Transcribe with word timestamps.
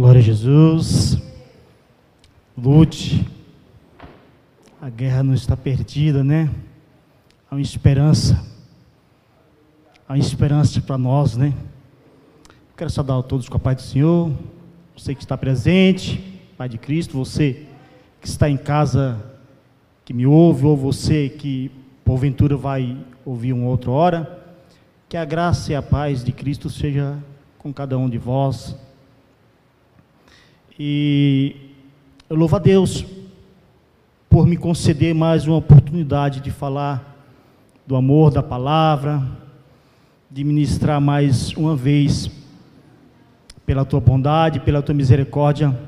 Glória 0.00 0.20
a 0.20 0.22
Jesus. 0.22 1.18
Lute. 2.56 3.28
A 4.80 4.88
guerra 4.88 5.22
não 5.22 5.34
está 5.34 5.54
perdida, 5.54 6.24
né? 6.24 6.48
Há 7.50 7.54
uma 7.54 7.60
esperança. 7.60 8.42
Há 10.08 10.14
uma 10.14 10.18
esperança 10.18 10.80
para 10.80 10.96
nós, 10.96 11.36
né? 11.36 11.52
Quero 12.78 12.88
saudar 12.88 13.18
a 13.18 13.22
todos 13.22 13.46
com 13.46 13.58
a 13.58 13.60
paz 13.60 13.76
do 13.76 13.82
Senhor. 13.82 14.32
Você 14.96 15.14
que 15.14 15.20
está 15.20 15.36
presente, 15.36 16.40
Pai 16.56 16.66
de 16.66 16.78
Cristo, 16.78 17.18
você 17.18 17.66
que 18.22 18.26
está 18.26 18.48
em 18.48 18.56
casa, 18.56 19.22
que 20.02 20.14
me 20.14 20.26
ouve, 20.26 20.64
ou 20.64 20.78
você 20.78 21.28
que 21.28 21.70
porventura 22.06 22.56
vai 22.56 22.96
ouvir 23.22 23.52
uma 23.52 23.66
outra 23.66 23.90
hora. 23.90 24.44
Que 25.10 25.18
a 25.18 25.26
graça 25.26 25.72
e 25.72 25.74
a 25.74 25.82
paz 25.82 26.24
de 26.24 26.32
Cristo 26.32 26.70
seja 26.70 27.18
com 27.58 27.70
cada 27.70 27.98
um 27.98 28.08
de 28.08 28.16
vós. 28.16 28.74
E 30.82 31.56
eu 32.26 32.34
louvo 32.34 32.56
a 32.56 32.58
Deus 32.58 33.04
por 34.30 34.46
me 34.46 34.56
conceder 34.56 35.14
mais 35.14 35.46
uma 35.46 35.58
oportunidade 35.58 36.40
de 36.40 36.50
falar 36.50 37.22
do 37.86 37.94
amor 37.94 38.30
da 38.30 38.42
palavra, 38.42 39.22
de 40.30 40.42
ministrar 40.42 40.98
mais 40.98 41.52
uma 41.52 41.76
vez, 41.76 42.30
pela 43.66 43.84
tua 43.84 44.00
bondade, 44.00 44.60
pela 44.60 44.80
tua 44.80 44.94
misericórdia, 44.94 45.78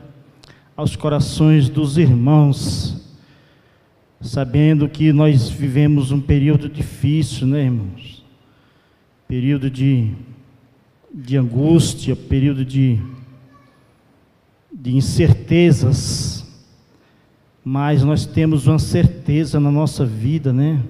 aos 0.77 0.95
corações 0.95 1.71
dos 1.71 1.97
irmãos, 1.97 3.03
sabendo 4.21 4.87
que 4.91 5.11
nós 5.11 5.49
vivemos 5.49 6.11
um 6.13 6.21
período 6.21 6.69
difícil, 6.69 7.47
né, 7.47 7.65
irmãos? 7.65 8.23
Período 9.27 9.71
de, 9.71 10.11
de 11.15 11.39
angústia, 11.39 12.15
período 12.15 12.63
de 12.63 13.01
de 14.83 14.97
incertezas, 14.97 16.45
mas 17.65 18.03
nós 18.03 18.27
temos 18.27 18.67
uma 18.67 18.81
certeza 18.81 19.61
na 19.61 19.71
nossa 19.71 20.05
vida, 20.05 20.53
né? 20.53 20.83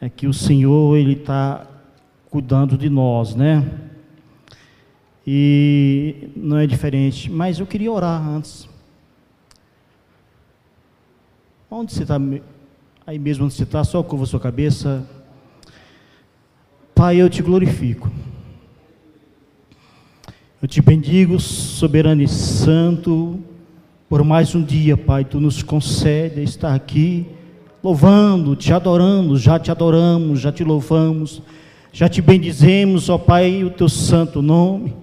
É 0.00 0.08
que 0.08 0.26
o 0.26 0.32
Senhor, 0.32 0.96
Ele 0.96 1.12
está 1.12 1.66
cuidando 2.30 2.78
de 2.78 2.88
nós, 2.88 3.34
né? 3.34 3.62
E 5.26 6.30
não 6.34 6.56
é 6.56 6.66
diferente, 6.66 7.30
mas 7.30 7.58
eu 7.58 7.66
queria 7.66 7.92
orar 7.92 8.26
antes. 8.26 8.66
Onde 11.70 11.92
você 11.92 12.04
está? 12.04 12.18
Aí 13.06 13.18
mesmo 13.18 13.44
onde 13.44 13.52
você 13.52 13.64
está, 13.64 13.84
só 13.84 14.02
curva 14.02 14.24
a 14.24 14.26
sua 14.26 14.40
cabeça. 14.40 15.06
Pai, 16.94 17.20
eu 17.20 17.28
te 17.28 17.42
glorifico. 17.42 18.10
Eu 20.62 20.66
te 20.66 20.80
bendigo, 20.80 21.38
soberano 21.38 22.22
e 22.22 22.28
santo, 22.28 23.38
por 24.08 24.24
mais 24.24 24.54
um 24.54 24.62
dia, 24.62 24.96
Pai, 24.96 25.22
tu 25.22 25.38
nos 25.38 25.62
concede 25.62 26.42
estar 26.42 26.74
aqui, 26.74 27.26
louvando, 27.84 28.56
te 28.56 28.72
adorando, 28.72 29.36
já 29.36 29.58
te 29.58 29.70
adoramos, 29.70 30.40
já 30.40 30.50
te 30.50 30.64
louvamos, 30.64 31.42
já 31.92 32.08
te 32.08 32.22
bendizemos, 32.22 33.10
ó 33.10 33.18
Pai, 33.18 33.64
o 33.64 33.70
teu 33.70 33.86
santo 33.86 34.40
nome. 34.40 34.94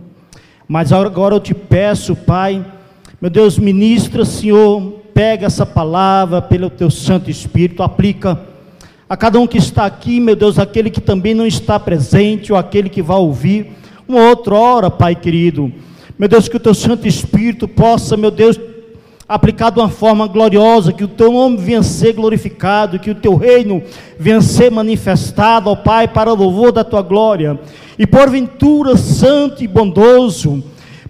Mas 0.67 0.91
agora 0.91 1.35
eu 1.35 1.39
te 1.39 1.53
peço, 1.53 2.15
Pai, 2.15 2.65
meu 3.21 3.29
Deus, 3.29 3.59
ministra, 3.59 4.25
Senhor, 4.25 5.01
pega 5.13 5.45
essa 5.45 5.67
palavra 5.67 6.41
pelo 6.41 6.67
teu 6.67 6.89
Santo 6.89 7.29
Espírito, 7.29 7.83
aplica 7.83 8.41
a 9.07 9.15
cada 9.15 9.39
um 9.39 9.45
que 9.45 9.59
está 9.59 9.85
aqui, 9.85 10.19
meu 10.19 10.35
Deus, 10.35 10.57
aquele 10.57 10.89
que 10.89 10.99
também 10.99 11.35
não 11.35 11.45
está 11.45 11.79
presente, 11.79 12.51
ou 12.51 12.57
aquele 12.57 12.89
que 12.89 13.03
vai 13.03 13.17
ouvir 13.17 13.82
uma 14.07 14.29
outra 14.29 14.55
hora, 14.55 14.91
Pai 14.91 15.15
querido. 15.15 15.71
Meu 16.17 16.27
Deus, 16.27 16.47
que 16.47 16.57
o 16.57 16.59
teu 16.59 16.73
Santo 16.73 17.07
Espírito 17.07 17.67
possa, 17.67 18.15
meu 18.15 18.29
Deus, 18.29 18.59
aplicar 19.27 19.71
de 19.71 19.79
uma 19.79 19.89
forma 19.89 20.27
gloriosa, 20.27 20.93
que 20.93 21.03
o 21.03 21.07
teu 21.07 21.31
nome 21.31 21.57
venha 21.57 21.81
ser 21.81 22.13
glorificado, 22.13 22.99
que 22.99 23.11
o 23.11 23.15
teu 23.15 23.35
reino 23.35 23.81
venha 24.19 24.41
ser 24.41 24.69
manifestado, 24.69 25.69
ó 25.69 25.75
Pai, 25.75 26.07
para 26.07 26.31
o 26.31 26.35
louvor 26.35 26.71
da 26.71 26.83
tua 26.83 27.01
glória. 27.01 27.59
E 27.97 28.05
porventura, 28.05 28.97
santo 28.97 29.63
e 29.63 29.67
bondoso, 29.67 30.63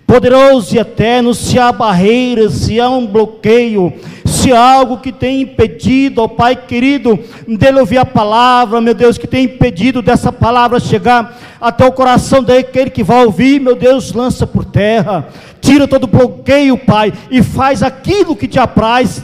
poderoso 0.06 0.76
e 0.76 0.80
eterno, 0.80 1.34
se 1.34 1.58
há 1.58 1.72
barreiras, 1.72 2.54
se 2.54 2.80
há 2.80 2.90
um 2.90 3.08
bloqueio, 3.08 3.94
se 4.26 4.52
há 4.52 4.60
algo 4.60 4.98
que 4.98 5.12
tem 5.12 5.42
impedido, 5.42 6.22
ó 6.22 6.28
Pai 6.28 6.56
querido, 6.56 7.18
dele 7.48 7.80
ouvir 7.80 7.98
a 7.98 8.06
palavra, 8.06 8.82
meu 8.82 8.94
Deus, 8.94 9.18
que 9.18 9.28
tem 9.28 9.46
impedido 9.46 10.02
dessa 10.02 10.32
palavra 10.32 10.80
chegar 10.80 11.40
até 11.60 11.86
o 11.86 11.92
coração 11.92 12.44
daquele 12.44 12.90
que 12.90 13.04
vai 13.04 13.26
ouvir, 13.26 13.60
meu 13.60 13.76
Deus, 13.76 14.12
lança 14.12 14.46
por 14.46 14.66
terra, 14.66 15.30
tira 15.62 15.88
todo 15.88 16.08
bloqueio, 16.08 16.78
Pai, 16.78 17.14
e 17.32 17.42
faz 17.42 17.82
aquilo 17.82 18.36
que 18.36 18.48
te 18.48 18.60
apraz, 18.60 19.24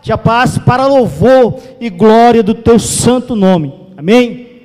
te 0.00 0.12
apraz 0.12 0.56
para 0.56 0.86
louvor 0.86 1.58
e 1.80 1.90
glória 1.90 2.42
do 2.42 2.54
teu 2.54 2.78
santo 2.78 3.34
nome. 3.34 3.74
Amém? 3.96 4.62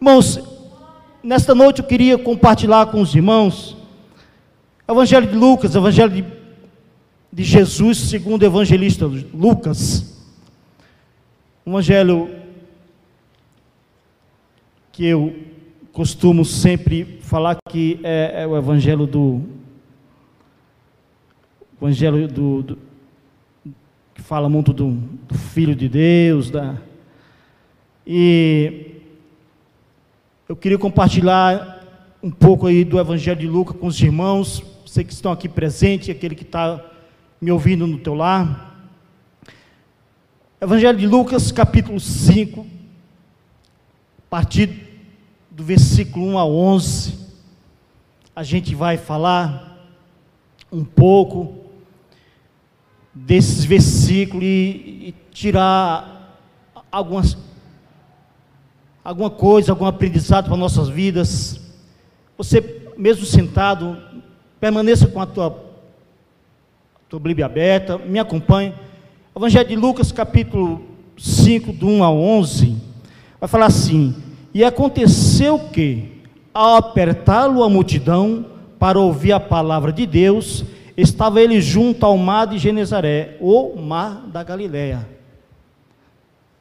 Irmãos, 0.00 0.40
nesta 1.22 1.54
noite 1.54 1.80
eu 1.80 1.86
queria 1.86 2.18
compartilhar 2.18 2.86
com 2.86 3.00
os 3.00 3.14
irmãos 3.14 3.79
Evangelho 4.90 5.26
de 5.28 5.36
Lucas, 5.36 5.74
Evangelho 5.74 6.10
de, 6.10 6.24
de 7.32 7.44
Jesus, 7.44 7.98
segundo 7.98 8.42
o 8.42 8.46
evangelista 8.46 9.06
Lucas. 9.06 10.20
Um 11.64 11.72
evangelho 11.72 12.28
que 14.90 15.06
eu 15.06 15.34
costumo 15.92 16.44
sempre 16.44 17.20
falar 17.22 17.56
que 17.68 18.00
é, 18.02 18.42
é 18.42 18.46
o 18.46 18.56
evangelho 18.56 19.06
do 19.06 19.42
evangelho 21.80 22.26
do, 22.26 22.62
do, 22.62 22.78
que 24.12 24.20
fala 24.20 24.48
muito 24.48 24.72
do, 24.72 24.90
do 24.90 25.38
Filho 25.38 25.74
de 25.74 25.88
Deus, 25.88 26.50
da, 26.50 26.76
e 28.06 28.96
eu 30.48 30.56
queria 30.56 30.76
compartilhar 30.76 31.80
um 32.20 32.30
pouco 32.30 32.66
aí 32.66 32.84
do 32.84 32.98
Evangelho 32.98 33.38
de 33.38 33.46
Lucas 33.46 33.76
com 33.76 33.86
os 33.86 34.00
irmãos, 34.00 34.62
você 34.90 35.04
que 35.04 35.12
estão 35.12 35.30
aqui 35.30 35.48
presente, 35.48 36.10
aquele 36.10 36.34
que 36.34 36.42
está 36.42 36.84
me 37.40 37.52
ouvindo 37.52 37.86
no 37.86 37.96
teu 37.96 38.12
lar. 38.12 38.90
Evangelho 40.60 40.98
de 40.98 41.06
Lucas, 41.06 41.52
capítulo 41.52 42.00
5, 42.00 42.66
a 44.18 44.22
partir 44.28 44.88
do 45.48 45.62
versículo 45.62 46.26
1 46.32 46.38
a 46.40 46.44
11, 46.44 47.18
a 48.34 48.42
gente 48.42 48.74
vai 48.74 48.96
falar 48.96 49.78
um 50.72 50.84
pouco 50.84 51.66
desses 53.14 53.64
versículos 53.64 54.42
e, 54.42 54.48
e 54.48 55.14
tirar 55.30 56.36
algumas, 56.90 57.38
alguma 59.04 59.30
coisa, 59.30 59.70
algum 59.70 59.86
aprendizado 59.86 60.48
para 60.48 60.56
nossas 60.56 60.88
vidas. 60.88 61.60
Você, 62.36 62.90
mesmo 62.98 63.24
sentado, 63.24 64.09
Permaneça 64.60 65.06
com 65.06 65.18
a 65.18 65.24
tua, 65.24 65.58
tua 67.08 67.18
Bíblia 67.18 67.46
aberta, 67.46 67.96
me 67.96 68.18
acompanhe. 68.18 68.74
Evangelho 69.34 69.66
de 69.66 69.74
Lucas, 69.74 70.12
capítulo 70.12 70.82
5, 71.16 71.72
do 71.72 71.88
1 71.88 72.04
a 72.04 72.10
11, 72.10 72.76
vai 73.40 73.48
falar 73.48 73.66
assim: 73.66 74.14
E 74.52 74.62
aconteceu 74.62 75.58
que, 75.58 76.20
ao 76.52 76.76
apertá-lo 76.76 77.64
a 77.64 77.70
multidão 77.70 78.44
para 78.78 78.98
ouvir 78.98 79.32
a 79.32 79.40
palavra 79.40 79.90
de 79.90 80.04
Deus, 80.04 80.62
estava 80.94 81.40
ele 81.40 81.58
junto 81.58 82.04
ao 82.04 82.18
mar 82.18 82.46
de 82.46 82.58
Genezaré, 82.58 83.38
ou 83.40 83.74
mar 83.76 84.26
da 84.26 84.42
Galileia, 84.42 85.08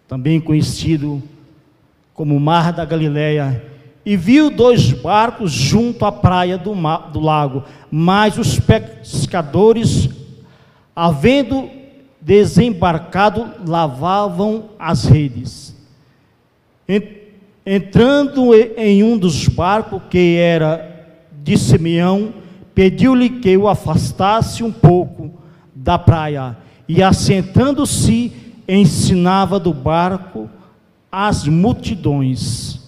também 0.08 0.40
conhecido 0.40 1.22
como 2.14 2.40
mar 2.40 2.72
da 2.72 2.86
Galileia 2.86 3.69
e 4.10 4.18
viu 4.18 4.50
dois 4.50 4.92
barcos 4.92 5.52
junto 5.52 6.04
à 6.04 6.12
praia 6.12 6.58
do, 6.58 6.74
mar, 6.74 7.12
do 7.12 7.20
lago, 7.20 7.64
mas 7.92 8.40
os 8.40 8.60
pescadores, 8.60 10.10
havendo 10.96 11.70
desembarcado, 12.20 13.52
lavavam 13.68 14.72
as 14.80 15.06
redes. 15.06 15.76
Entrando 17.64 18.52
em 18.56 19.04
um 19.04 19.16
dos 19.16 19.48
barcos, 19.48 20.02
que 20.10 20.38
era 20.38 21.22
de 21.44 21.56
Simeão, 21.56 22.34
pediu-lhe 22.74 23.30
que 23.30 23.56
o 23.56 23.68
afastasse 23.68 24.64
um 24.64 24.72
pouco 24.72 25.32
da 25.76 26.00
praia, 26.00 26.58
e 26.88 27.04
assentando-se, 27.04 28.34
ensinava 28.68 29.60
do 29.60 29.72
barco 29.72 30.50
as 31.12 31.48
multidões. 31.48 32.79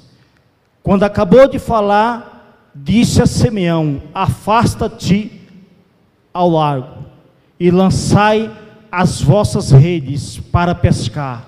Quando 0.83 1.03
acabou 1.03 1.47
de 1.47 1.59
falar, 1.59 2.71
disse 2.73 3.21
a 3.21 3.25
Simeão: 3.25 4.01
Afasta-te 4.13 5.31
ao 6.33 6.49
largo 6.49 7.05
e 7.59 7.69
lançai 7.69 8.49
as 8.91 9.21
vossas 9.21 9.71
redes 9.71 10.37
para 10.37 10.73
pescar. 10.73 11.45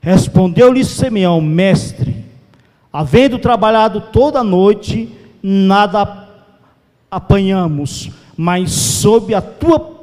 Respondeu-lhe 0.00 0.84
Simeão: 0.84 1.40
Mestre, 1.40 2.24
havendo 2.92 3.38
trabalhado 3.38 4.00
toda 4.12 4.40
a 4.40 4.44
noite, 4.44 5.12
nada 5.42 6.26
apanhamos, 7.10 8.10
mas 8.36 8.72
sob 8.72 9.32
a 9.34 9.40
tua 9.40 9.96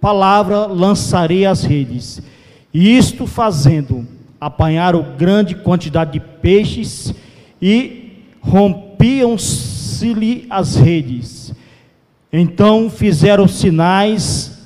palavra 0.00 0.66
lançarei 0.66 1.46
as 1.46 1.64
redes. 1.64 2.22
E 2.72 2.96
isto 2.96 3.26
fazendo, 3.26 4.06
apanharam 4.40 5.16
grande 5.16 5.54
quantidade 5.54 6.12
de 6.12 6.20
peixes 6.20 7.14
e 7.60 7.99
rompiam-se-lhe 8.40 10.46
as 10.48 10.76
redes. 10.76 11.52
Então 12.32 12.88
fizeram 12.88 13.48
sinais, 13.48 14.58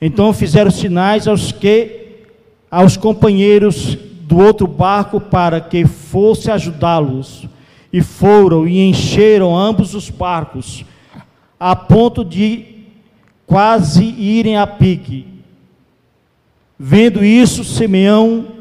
então 0.00 0.32
fizeram 0.32 0.70
sinais 0.70 1.28
aos 1.28 1.52
que 1.52 1.98
aos 2.70 2.96
companheiros 2.96 3.94
do 3.94 4.38
outro 4.38 4.66
barco 4.66 5.20
para 5.20 5.60
que 5.60 5.86
fosse 5.86 6.50
ajudá-los. 6.50 7.46
E 7.92 8.00
foram 8.00 8.68
e 8.68 8.88
encheram 8.88 9.56
ambos 9.56 9.96
os 9.96 10.08
barcos, 10.08 10.84
a 11.58 11.74
ponto 11.74 12.24
de 12.24 12.84
quase 13.44 14.04
irem 14.04 14.56
a 14.56 14.64
pique. 14.64 15.26
Vendo 16.78 17.24
isso, 17.24 17.64
Simeão, 17.64 18.59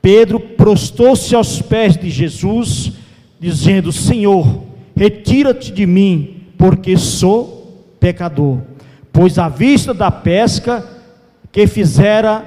Pedro 0.00 0.38
prostou-se 0.38 1.34
aos 1.34 1.60
pés 1.60 1.96
de 1.96 2.10
Jesus, 2.10 2.92
dizendo: 3.38 3.92
Senhor, 3.92 4.62
retira-te 4.96 5.72
de 5.72 5.86
mim, 5.86 6.42
porque 6.56 6.96
sou 6.96 7.94
pecador. 8.00 8.60
Pois 9.12 9.38
à 9.38 9.48
vista 9.48 9.92
da 9.92 10.10
pesca 10.10 10.86
que 11.50 11.66
fizera, 11.66 12.44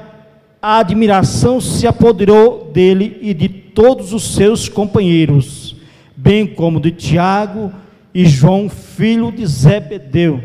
a 0.61 0.77
admiração 0.77 1.59
se 1.59 1.87
apoderou 1.87 2.69
dele 2.71 3.17
e 3.21 3.33
de 3.33 3.49
todos 3.49 4.13
os 4.13 4.35
seus 4.35 4.69
companheiros, 4.69 5.75
bem 6.15 6.45
como 6.45 6.79
de 6.79 6.91
Tiago 6.91 7.71
e 8.13 8.25
João, 8.25 8.69
filho 8.69 9.31
de 9.31 9.45
Zebedeu, 9.45 10.41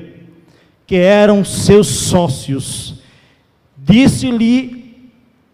que 0.87 0.97
eram 0.97 1.45
seus 1.45 1.89
sócios. 1.89 2.95
Disse-lhe 3.77 4.76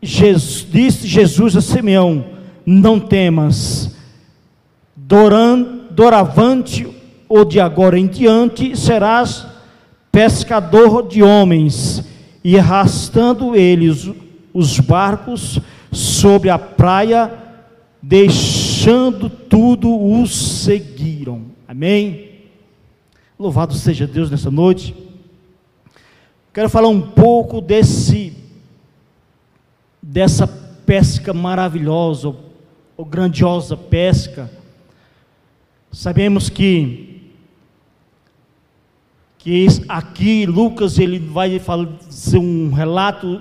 Jesus, 0.02 0.66
disse 0.69 1.06
Jesus 1.06 1.56
a 1.56 1.60
Simeão: 1.60 2.25
Não 2.66 2.99
temas, 2.99 3.94
doran, 4.96 5.87
doravante 5.90 6.88
ou 7.28 7.44
de 7.44 7.60
agora 7.60 7.99
em 7.99 8.08
diante 8.08 8.76
serás 8.76 9.46
pescador 10.10 11.06
de 11.06 11.22
homens. 11.22 12.04
E 12.44 12.58
arrastando 12.58 13.54
eles 13.54 14.10
os 14.52 14.81
barcos 14.81 15.60
sobre 15.93 16.50
a 16.50 16.58
praia, 16.58 17.32
deixando 18.02 19.31
tudo, 19.31 19.88
os 20.20 20.34
seguiram. 20.64 21.43
Amém? 21.69 22.31
Louvado 23.38 23.75
seja 23.75 24.06
Deus 24.06 24.28
nessa 24.28 24.50
noite. 24.50 24.94
Quero 26.52 26.69
falar 26.69 26.88
um 26.88 27.00
pouco 27.00 27.60
desse 27.60 28.42
dessa 30.12 30.47
pesca 30.47 31.32
maravilhosa, 31.32 32.37
ou 32.99 33.05
grandiosa 33.06 33.75
pesca. 33.79 34.50
Sabemos 35.91 36.50
que 36.50 37.09
que 39.38 39.67
aqui 39.88 40.44
Lucas 40.44 40.99
ele 40.99 41.19
vai 41.19 41.59
fazer 41.59 42.38
um 42.38 42.70
relato. 42.70 43.41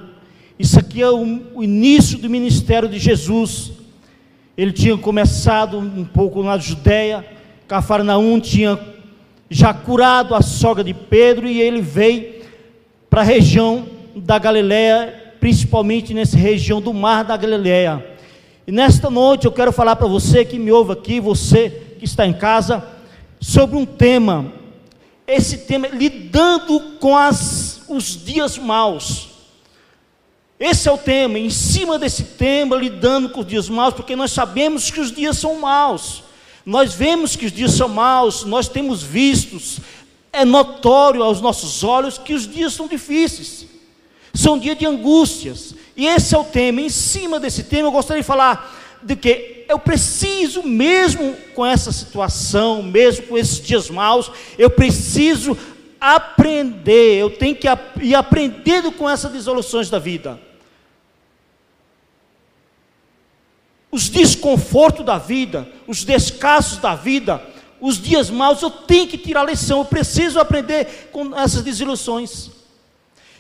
Isso 0.58 0.80
aqui 0.80 1.02
é 1.02 1.10
o, 1.12 1.42
o 1.56 1.62
início 1.62 2.18
do 2.18 2.30
ministério 2.30 2.88
de 2.88 2.98
Jesus. 2.98 3.74
Ele 4.58 4.72
tinha 4.72 4.98
começado 4.98 5.78
um 5.78 6.06
pouco 6.06 6.42
na 6.42 6.58
Judéia, 6.58 7.26
Cafarnaum 7.68 8.40
tinha 8.40 8.80
já 9.50 9.74
curado 9.74 10.34
a 10.34 10.42
sogra 10.42 10.86
de 10.86 10.94
Pedro 10.94 11.48
e 11.48 11.62
ele 11.62 11.82
veio 11.82 12.42
para 13.10 13.22
a 13.22 13.26
região 13.26 13.86
da 14.16 14.40
Galiléia, 14.40 15.21
principalmente 15.42 16.14
nessa 16.14 16.38
região 16.38 16.80
do 16.80 16.94
mar 16.94 17.24
da 17.24 17.36
Galiléia. 17.36 18.06
E 18.68 18.72
nesta 18.72 19.10
noite 19.10 19.46
eu 19.48 19.52
quero 19.52 19.74
falar 19.74 19.96
para 19.96 20.08
você 20.08 20.46
que 20.46 20.60
me 20.60 20.72
ouve 20.72 20.94
aqui, 20.94 21.20
você 21.20 21.96
que 21.98 22.06
está 22.06 22.28
em 22.28 22.32
casa, 22.32 22.88
sobre 23.40 23.76
um 23.76 23.86
tema. 23.86 24.54
Esse 25.26 25.58
tema 25.58 25.88
é 25.88 25.90
lidando 25.90 26.80
com 27.00 27.18
as, 27.18 27.82
os 27.90 28.24
dias 28.24 28.60
maus. 28.60 29.30
Esse 30.60 30.88
é 30.88 30.92
o 30.92 30.98
tema, 30.98 31.40
em 31.40 31.50
cima 31.50 31.98
desse 31.98 32.24
tema, 32.24 32.76
lidando 32.76 33.32
com 33.32 33.40
os 33.40 33.48
dias 33.48 33.68
maus, 33.68 33.96
porque 33.96 34.16
nós 34.16 34.32
sabemos 34.32 34.92
que 34.92 35.00
os 35.00 35.12
dias 35.12 35.40
são 35.40 35.60
maus. 35.60 36.24
Nós 36.64 36.94
vemos 36.94 37.36
que 37.36 37.48
os 37.48 37.52
dias 37.52 37.72
são 37.72 37.90
maus, 37.90 38.46
nós 38.46 38.70
temos 38.70 39.02
vistos, 39.02 39.80
é 40.32 40.46
notório 40.46 41.24
aos 41.24 41.42
nossos 41.42 41.84
olhos 41.84 42.20
que 42.20 42.36
os 42.36 42.48
dias 42.48 42.74
são 42.74 42.88
difíceis, 42.88 43.66
são 44.34 44.58
dias 44.58 44.78
de 44.78 44.86
angústias, 44.86 45.76
e 45.96 46.08
esse 46.08 46.34
é 46.34 46.38
o 46.38 46.44
tema. 46.44 46.82
Em 46.82 46.90
cima 46.90 47.40
desse 47.40 47.64
tema, 47.64 47.88
eu 47.88 47.92
gostaria 47.92 48.22
de 48.22 48.28
falar 48.28 48.80
de 49.04 49.16
que 49.16 49.66
eu 49.68 49.80
preciso, 49.80 50.64
mesmo 50.64 51.36
com 51.56 51.66
essa 51.66 51.92
situação, 51.92 52.84
mesmo 52.84 53.28
com 53.28 53.38
esses 53.38 53.60
dias 53.60 53.90
maus, 53.90 54.32
eu 54.58 54.70
preciso 54.70 55.58
aprender, 56.00 57.20
eu 57.20 57.30
tenho 57.30 57.56
que 57.56 57.68
ir 58.02 58.16
aprendendo 58.16 58.92
com 58.92 59.10
essas 59.10 59.32
dissoluções 59.32 59.90
da 59.90 60.00
vida. 60.00 60.40
Os 63.92 64.10
desconfortos 64.10 65.06
da 65.06 65.18
vida, 65.18 65.68
os 65.86 66.04
descassos 66.04 66.78
da 66.78 66.96
vida, 66.96 67.46
os 67.80 68.02
dias 68.02 68.30
maus, 68.30 68.62
eu 68.62 68.70
tenho 68.70 69.08
que 69.08 69.18
tirar 69.18 69.44
lição, 69.44 69.80
eu 69.80 69.86
preciso 69.86 70.40
aprender 70.40 71.10
com 71.12 71.38
essas 71.38 71.62
desilusões. 71.62 72.61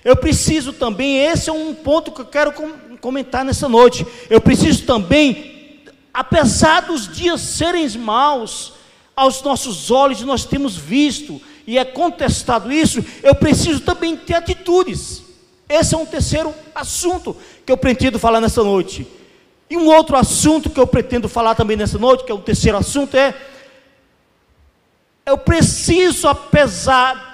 Eu 0.04 0.16
preciso 0.16 0.74
também, 0.74 1.18
esse 1.18 1.50
é 1.50 1.54
um 1.54 1.74
ponto 1.74 2.12
que 2.12 2.22
eu 2.22 2.26
quero 2.26 2.54
comentar 3.00 3.46
nessa 3.46 3.70
noite. 3.70 4.06
Eu 4.30 4.42
preciso 4.42 4.84
também, 4.86 5.84
apesar 6.14 6.82
dos 6.82 7.08
dias 7.08 7.42
serem 7.42 7.88
maus, 7.98 8.74
aos 9.16 9.42
nossos 9.44 9.92
olhos 9.92 10.22
nós 10.22 10.46
temos 10.46 10.76
visto 10.76 11.40
e 11.68 11.78
é 11.78 11.86
contestado 11.86 12.72
isso, 12.72 13.04
eu 13.22 13.36
preciso 13.36 13.82
também 13.82 14.18
ter 14.18 14.34
atitudes. 14.34 15.24
Esse 15.70 15.94
é 15.94 15.98
um 15.98 16.06
terceiro 16.06 16.54
assunto 16.74 17.38
que 17.66 17.72
eu 17.72 17.78
pretendo 17.78 18.18
falar 18.18 18.42
nessa 18.42 18.64
noite. 18.64 19.08
E 19.70 19.78
um 19.78 19.88
outro 19.88 20.18
assunto 20.18 20.70
que 20.70 20.80
eu 20.80 20.88
pretendo 20.88 21.30
falar 21.30 21.56
também 21.56 21.78
nessa 21.78 21.98
noite, 21.98 22.26
que 22.26 22.32
é 22.32 22.36
o 22.36 22.40
terceiro 22.40 22.78
assunto, 22.78 23.16
é 23.16 23.34
eu 25.26 25.38
preciso, 25.38 26.28
apesar 26.28 27.31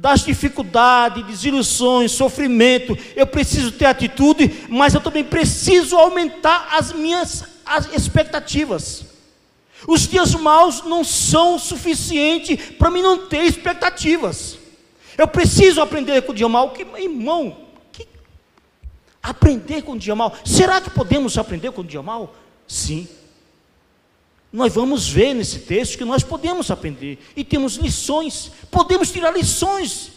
das 0.00 0.24
dificuldades, 0.24 1.26
desilusões, 1.26 2.12
sofrimento, 2.12 2.96
eu 3.14 3.26
preciso 3.26 3.70
ter 3.70 3.84
atitude, 3.84 4.66
mas 4.70 4.94
eu 4.94 5.00
também 5.00 5.22
preciso 5.22 5.94
aumentar 5.94 6.68
as 6.72 6.90
minhas 6.90 7.44
as 7.66 7.92
expectativas. 7.92 9.04
Os 9.86 10.08
dias 10.08 10.34
maus 10.34 10.82
não 10.84 11.04
são 11.04 11.58
suficientes 11.58 12.70
para 12.78 12.90
mim 12.90 13.02
não 13.02 13.26
ter 13.26 13.44
expectativas. 13.44 14.58
Eu 15.18 15.28
preciso 15.28 15.82
aprender 15.82 16.22
com 16.22 16.32
o 16.32 16.34
dia 16.34 16.48
mau, 16.48 16.70
que 16.70 16.82
irmão, 16.98 17.58
que 17.92 18.08
aprender 19.22 19.82
com 19.82 19.92
o 19.92 19.98
dia 19.98 20.16
mau. 20.16 20.34
Será 20.46 20.80
que 20.80 20.88
podemos 20.88 21.36
aprender 21.36 21.72
com 21.72 21.82
o 21.82 21.84
dia 21.84 22.02
mau? 22.02 22.34
Sim. 22.66 23.06
Nós 24.52 24.74
vamos 24.74 25.08
ver 25.08 25.34
nesse 25.34 25.60
texto 25.60 25.96
que 25.96 26.04
nós 26.04 26.24
podemos 26.24 26.70
aprender 26.70 27.18
e 27.36 27.44
temos 27.44 27.76
lições, 27.76 28.50
podemos 28.70 29.10
tirar 29.10 29.30
lições 29.30 30.10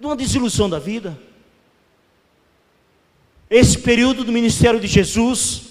de 0.00 0.06
uma 0.06 0.16
desilusão 0.16 0.68
da 0.68 0.78
vida. 0.78 1.18
Esse 3.50 3.78
período 3.78 4.24
do 4.24 4.32
ministério 4.32 4.80
de 4.80 4.86
Jesus, 4.86 5.62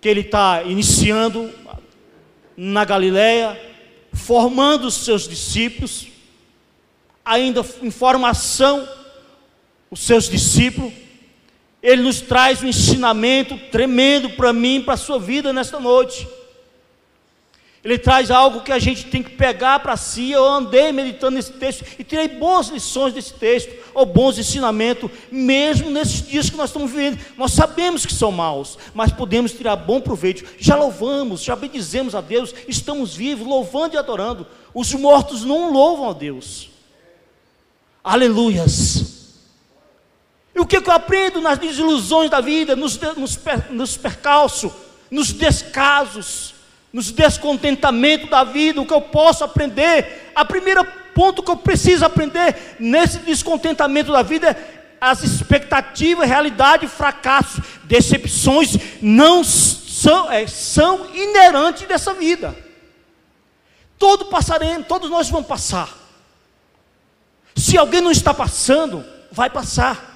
que 0.00 0.08
ele 0.08 0.20
está 0.20 0.62
iniciando 0.62 1.52
na 2.56 2.84
Galileia, 2.84 3.60
formando 4.12 4.86
os 4.86 4.94
seus 4.94 5.26
discípulos, 5.28 6.06
ainda 7.24 7.64
em 7.82 7.90
formação, 7.90 8.88
os 9.90 10.00
seus 10.00 10.28
discípulos, 10.28 10.92
ele 11.82 12.02
nos 12.02 12.20
traz 12.20 12.62
um 12.62 12.66
ensinamento 12.66 13.56
tremendo 13.70 14.30
para 14.30 14.52
mim, 14.52 14.82
para 14.82 14.94
a 14.94 14.98
sua 14.98 15.18
vida 15.18 15.52
nesta 15.52 15.78
noite. 15.78 16.26
Ele 17.86 17.98
traz 17.98 18.32
algo 18.32 18.62
que 18.62 18.72
a 18.72 18.80
gente 18.80 19.06
tem 19.06 19.22
que 19.22 19.30
pegar 19.30 19.78
para 19.78 19.96
si. 19.96 20.32
Eu 20.32 20.44
andei 20.44 20.90
meditando 20.90 21.36
nesse 21.36 21.52
texto 21.52 21.84
e 21.96 22.02
tirei 22.02 22.26
boas 22.26 22.66
lições 22.66 23.14
desse 23.14 23.32
texto, 23.34 23.72
ou 23.94 24.04
bons 24.04 24.36
ensinamentos, 24.36 25.08
mesmo 25.30 25.88
nesses 25.88 26.26
dias 26.26 26.50
que 26.50 26.56
nós 26.56 26.70
estamos 26.70 26.90
vivendo. 26.90 27.20
Nós 27.36 27.52
sabemos 27.52 28.04
que 28.04 28.12
são 28.12 28.32
maus, 28.32 28.76
mas 28.92 29.12
podemos 29.12 29.52
tirar 29.52 29.76
bom 29.76 30.00
proveito. 30.00 30.44
Já 30.58 30.74
louvamos, 30.74 31.44
já 31.44 31.54
bendizemos 31.54 32.16
a 32.16 32.20
Deus, 32.20 32.52
estamos 32.66 33.14
vivos, 33.14 33.46
louvando 33.46 33.94
e 33.94 33.98
adorando. 33.98 34.48
Os 34.74 34.92
mortos 34.92 35.44
não 35.44 35.72
louvam 35.72 36.10
a 36.10 36.12
Deus. 36.12 36.68
Aleluias. 38.02 39.15
E 40.56 40.60
o 40.60 40.64
que, 40.64 40.78
eu 40.78 40.90
aprendo 40.90 41.38
nas 41.38 41.58
desilusões 41.58 42.30
da 42.30 42.40
vida, 42.40 42.74
nos, 42.74 42.98
nos, 42.98 43.38
nos 43.68 43.96
percalços, 43.98 44.72
nos 45.10 45.30
descasos, 45.30 46.54
nos 46.90 47.12
descontentamentos 47.12 48.30
da 48.30 48.42
vida, 48.42 48.80
o 48.80 48.86
que 48.86 48.94
eu 48.94 49.02
posso 49.02 49.44
aprender. 49.44 50.32
A 50.34 50.46
primeira 50.46 50.82
ponto 50.82 51.42
que 51.42 51.50
eu 51.50 51.58
preciso 51.58 52.06
aprender 52.06 52.76
nesse 52.80 53.18
descontentamento 53.18 54.10
da 54.10 54.22
vida 54.22 54.48
é 54.48 54.76
as 54.98 55.22
expectativas, 55.22 56.26
realidade, 56.26 56.88
fracasso, 56.88 57.62
decepções 57.84 58.78
não 59.02 59.44
são, 59.44 60.32
é, 60.32 60.46
são 60.46 61.14
inerentes 61.14 61.86
dessa 61.86 62.14
vida. 62.14 62.56
Todo 63.98 64.24
passaremos, 64.26 64.86
todos 64.86 65.10
nós 65.10 65.28
vamos 65.28 65.46
passar. 65.46 65.90
Se 67.54 67.76
alguém 67.76 68.00
não 68.00 68.10
está 68.10 68.32
passando, 68.32 69.04
vai 69.30 69.50
passar. 69.50 70.15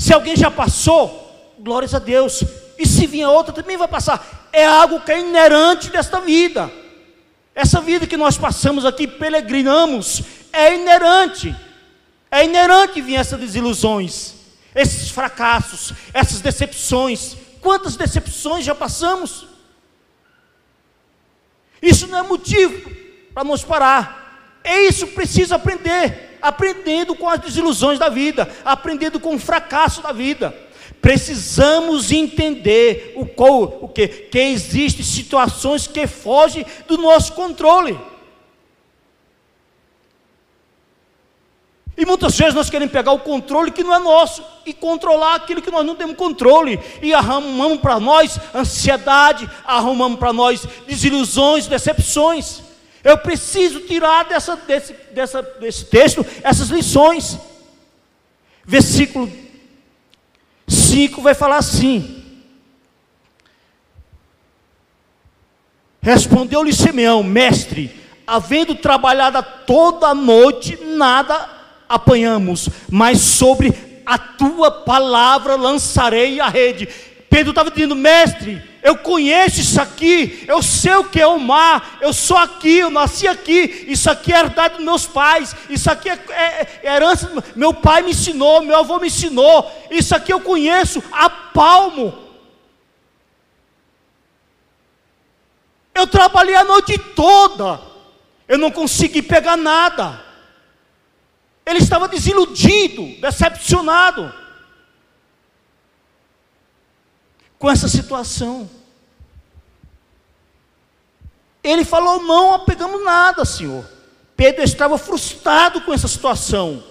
Se 0.00 0.14
alguém 0.14 0.34
já 0.34 0.50
passou, 0.50 1.54
glórias 1.58 1.94
a 1.94 1.98
Deus. 1.98 2.42
E 2.78 2.86
se 2.86 3.06
vier 3.06 3.28
outra, 3.28 3.52
também 3.52 3.76
vai 3.76 3.86
passar. 3.86 4.48
É 4.50 4.64
algo 4.64 5.02
que 5.02 5.12
é 5.12 5.20
inerente 5.20 5.90
desta 5.90 6.22
vida. 6.22 6.72
Essa 7.54 7.82
vida 7.82 8.06
que 8.06 8.16
nós 8.16 8.38
passamos 8.38 8.86
aqui, 8.86 9.06
peregrinamos, 9.06 10.22
é 10.54 10.74
inerente. 10.74 11.54
É 12.30 12.46
inerente 12.46 13.02
vir 13.02 13.16
essas 13.16 13.38
desilusões, 13.38 14.36
esses 14.74 15.10
fracassos, 15.10 15.92
essas 16.14 16.40
decepções. 16.40 17.36
Quantas 17.60 17.94
decepções 17.94 18.64
já 18.64 18.74
passamos? 18.74 19.46
Isso 21.82 22.06
não 22.06 22.20
é 22.20 22.22
motivo 22.22 22.90
para 23.34 23.44
nos 23.44 23.62
parar. 23.62 24.60
É 24.64 24.80
isso 24.80 25.08
que 25.08 25.14
precisa 25.14 25.56
aprender. 25.56 26.29
Aprendendo 26.40 27.14
com 27.14 27.28
as 27.28 27.40
desilusões 27.40 27.98
da 27.98 28.08
vida, 28.08 28.50
aprendendo 28.64 29.18
com 29.20 29.34
o 29.34 29.38
fracasso 29.38 30.02
da 30.02 30.12
vida. 30.12 30.54
Precisamos 31.00 32.12
entender 32.12 33.14
o, 33.16 33.26
o 33.84 33.88
que? 33.88 34.06
Que 34.06 34.38
existem 34.38 35.04
situações 35.04 35.86
que 35.86 36.06
fogem 36.06 36.66
do 36.86 36.98
nosso 36.98 37.32
controle. 37.32 37.98
E 42.00 42.06
muitas 42.06 42.36
vezes 42.38 42.54
nós 42.54 42.70
queremos 42.70 42.92
pegar 42.92 43.12
o 43.12 43.18
controle 43.18 43.70
que 43.70 43.84
não 43.84 43.94
é 43.94 43.98
nosso 43.98 44.42
e 44.64 44.72
controlar 44.72 45.34
aquilo 45.34 45.60
que 45.60 45.70
nós 45.70 45.84
não 45.84 45.94
temos 45.94 46.16
controle. 46.16 46.80
E 47.02 47.12
arrumamos 47.12 47.78
para 47.78 48.00
nós 48.00 48.40
ansiedade, 48.54 49.48
arrumamos 49.66 50.18
para 50.18 50.32
nós 50.32 50.66
desilusões, 50.86 51.66
decepções. 51.66 52.69
Eu 53.02 53.18
preciso 53.18 53.80
tirar 53.80 54.24
dessa, 54.24 54.56
desse, 54.56 54.92
dessa, 55.12 55.42
desse 55.42 55.84
texto 55.86 56.24
essas 56.42 56.68
lições. 56.68 57.38
Versículo 58.64 59.30
5 60.68 61.22
vai 61.22 61.34
falar 61.34 61.58
assim: 61.58 62.24
Respondeu-lhe 66.02 66.72
Simeão, 66.72 67.22
mestre, 67.22 67.94
havendo 68.26 68.74
trabalhado 68.74 69.44
toda 69.66 70.08
a 70.08 70.14
noite, 70.14 70.78
nada 70.82 71.48
apanhamos, 71.88 72.68
mas 72.88 73.20
sobre 73.20 73.74
a 74.06 74.16
tua 74.16 74.70
palavra 74.70 75.56
lançarei 75.56 76.40
a 76.40 76.48
rede. 76.48 76.88
Pedro 77.30 77.50
estava 77.50 77.70
dizendo, 77.70 77.94
mestre, 77.94 78.60
eu 78.82 78.98
conheço 78.98 79.60
isso 79.60 79.80
aqui, 79.80 80.44
eu 80.48 80.60
sei 80.60 80.96
o 80.96 81.04
que 81.04 81.20
é 81.20 81.26
o 81.28 81.38
mar, 81.38 81.98
eu 82.00 82.12
sou 82.12 82.36
aqui, 82.36 82.78
eu 82.78 82.90
nasci 82.90 83.28
aqui, 83.28 83.86
isso 83.86 84.10
aqui 84.10 84.32
é 84.32 84.40
herdade 84.40 84.74
dos 84.74 84.84
meus 84.84 85.06
pais, 85.06 85.54
isso 85.70 85.88
aqui 85.88 86.10
é, 86.10 86.14
é, 86.30 86.80
é 86.82 86.96
herança, 86.96 87.32
meu 87.54 87.72
pai 87.72 88.02
me 88.02 88.10
ensinou, 88.10 88.62
meu 88.62 88.76
avô 88.76 88.98
me 88.98 89.06
ensinou, 89.06 89.70
isso 89.92 90.12
aqui 90.12 90.32
eu 90.32 90.40
conheço 90.40 91.00
a 91.12 91.30
palmo. 91.30 92.18
Eu 95.94 96.08
trabalhei 96.08 96.56
a 96.56 96.64
noite 96.64 96.98
toda, 96.98 97.80
eu 98.48 98.58
não 98.58 98.72
consegui 98.72 99.22
pegar 99.22 99.56
nada. 99.56 100.20
Ele 101.64 101.78
estava 101.78 102.08
desiludido, 102.08 103.20
decepcionado 103.20 104.39
com 107.60 107.70
essa 107.70 107.86
situação. 107.86 108.68
Ele 111.62 111.84
falou: 111.84 112.20
Não 112.24 112.64
pegamos 112.64 113.04
nada, 113.04 113.44
Senhor. 113.44 113.88
Pedro 114.34 114.64
estava 114.64 114.96
frustrado 114.96 115.82
com 115.82 115.92
essa 115.92 116.08
situação. 116.08 116.82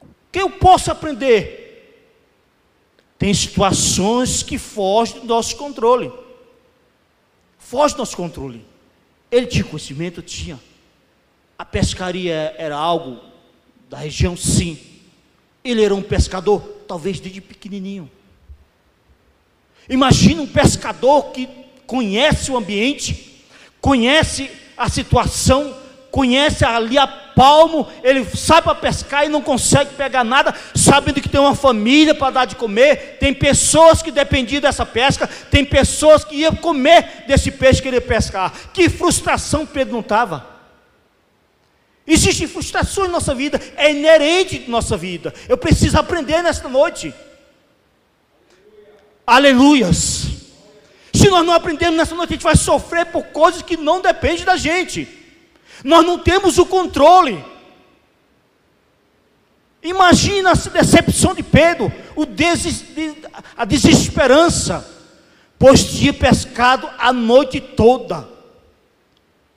O 0.00 0.06
que 0.30 0.40
eu 0.40 0.48
posso 0.48 0.92
aprender? 0.92 1.58
Tem 3.18 3.34
situações 3.34 4.44
que 4.44 4.56
fogem 4.56 5.20
do 5.20 5.26
nosso 5.26 5.56
controle. 5.56 6.12
Foge 7.58 7.94
do 7.94 7.98
nosso 7.98 8.16
controle. 8.16 8.64
Ele 9.30 9.48
tinha 9.48 9.64
conhecimento? 9.64 10.22
Tinha. 10.22 10.58
A 11.58 11.64
pescaria 11.64 12.54
era 12.56 12.76
algo 12.76 13.20
da 13.88 13.98
região, 13.98 14.36
sim. 14.36 14.78
Ele 15.64 15.84
era 15.84 15.94
um 15.94 16.02
pescador, 16.02 16.79
talvez 16.90 17.20
desde 17.20 17.40
pequenininho. 17.40 18.10
Imagina 19.88 20.42
um 20.42 20.46
pescador 20.46 21.30
que 21.30 21.48
conhece 21.86 22.50
o 22.50 22.56
ambiente, 22.56 23.44
conhece 23.80 24.50
a 24.76 24.88
situação, 24.88 25.72
conhece 26.10 26.64
ali 26.64 26.98
a 26.98 27.06
palmo, 27.06 27.86
ele 28.02 28.24
sabe 28.36 28.62
para 28.62 28.74
pescar 28.74 29.24
e 29.24 29.28
não 29.28 29.40
consegue 29.40 29.94
pegar 29.94 30.24
nada, 30.24 30.52
sabendo 30.74 31.20
que 31.20 31.28
tem 31.28 31.40
uma 31.40 31.54
família 31.54 32.12
para 32.12 32.32
dar 32.32 32.44
de 32.44 32.56
comer, 32.56 33.18
tem 33.20 33.32
pessoas 33.32 34.02
que 34.02 34.10
dependiam 34.10 34.60
dessa 34.60 34.84
pesca, 34.84 35.28
tem 35.48 35.64
pessoas 35.64 36.24
que 36.24 36.38
iam 36.38 36.56
comer 36.56 37.22
desse 37.28 37.52
peixe 37.52 37.80
que 37.80 37.86
ele 37.86 37.98
ia 37.98 38.02
pescar. 38.02 38.52
Que 38.72 38.88
frustração 38.88 39.64
Pedro 39.64 39.92
não 39.92 40.00
estava. 40.00 40.49
Existem 42.12 42.48
frustrações 42.48 43.06
na 43.06 43.12
nossa 43.12 43.32
vida, 43.32 43.60
é 43.76 43.92
inerente 43.92 44.58
de 44.58 44.68
nossa 44.68 44.96
vida. 44.96 45.32
Eu 45.48 45.56
preciso 45.56 45.96
aprender 45.96 46.42
nesta 46.42 46.68
noite. 46.68 47.14
Aleluias. 49.24 50.26
Se 51.14 51.30
nós 51.30 51.46
não 51.46 51.52
aprendermos 51.52 51.96
nessa 51.96 52.16
noite, 52.16 52.30
a 52.30 52.32
gente 52.32 52.42
vai 52.42 52.56
sofrer 52.56 53.06
por 53.06 53.26
coisas 53.26 53.62
que 53.62 53.76
não 53.76 54.00
dependem 54.00 54.44
da 54.44 54.56
gente. 54.56 55.08
Nós 55.84 56.04
não 56.04 56.18
temos 56.18 56.58
o 56.58 56.66
controle. 56.66 57.44
Imagina 59.80 60.50
a 60.50 60.54
decepção 60.54 61.32
de 61.32 61.44
Pedro, 61.44 61.92
a 63.56 63.64
desesperança, 63.64 64.84
pois 65.56 65.84
tinha 65.84 66.12
pescado 66.12 66.90
a 66.98 67.12
noite 67.12 67.60
toda. 67.60 68.28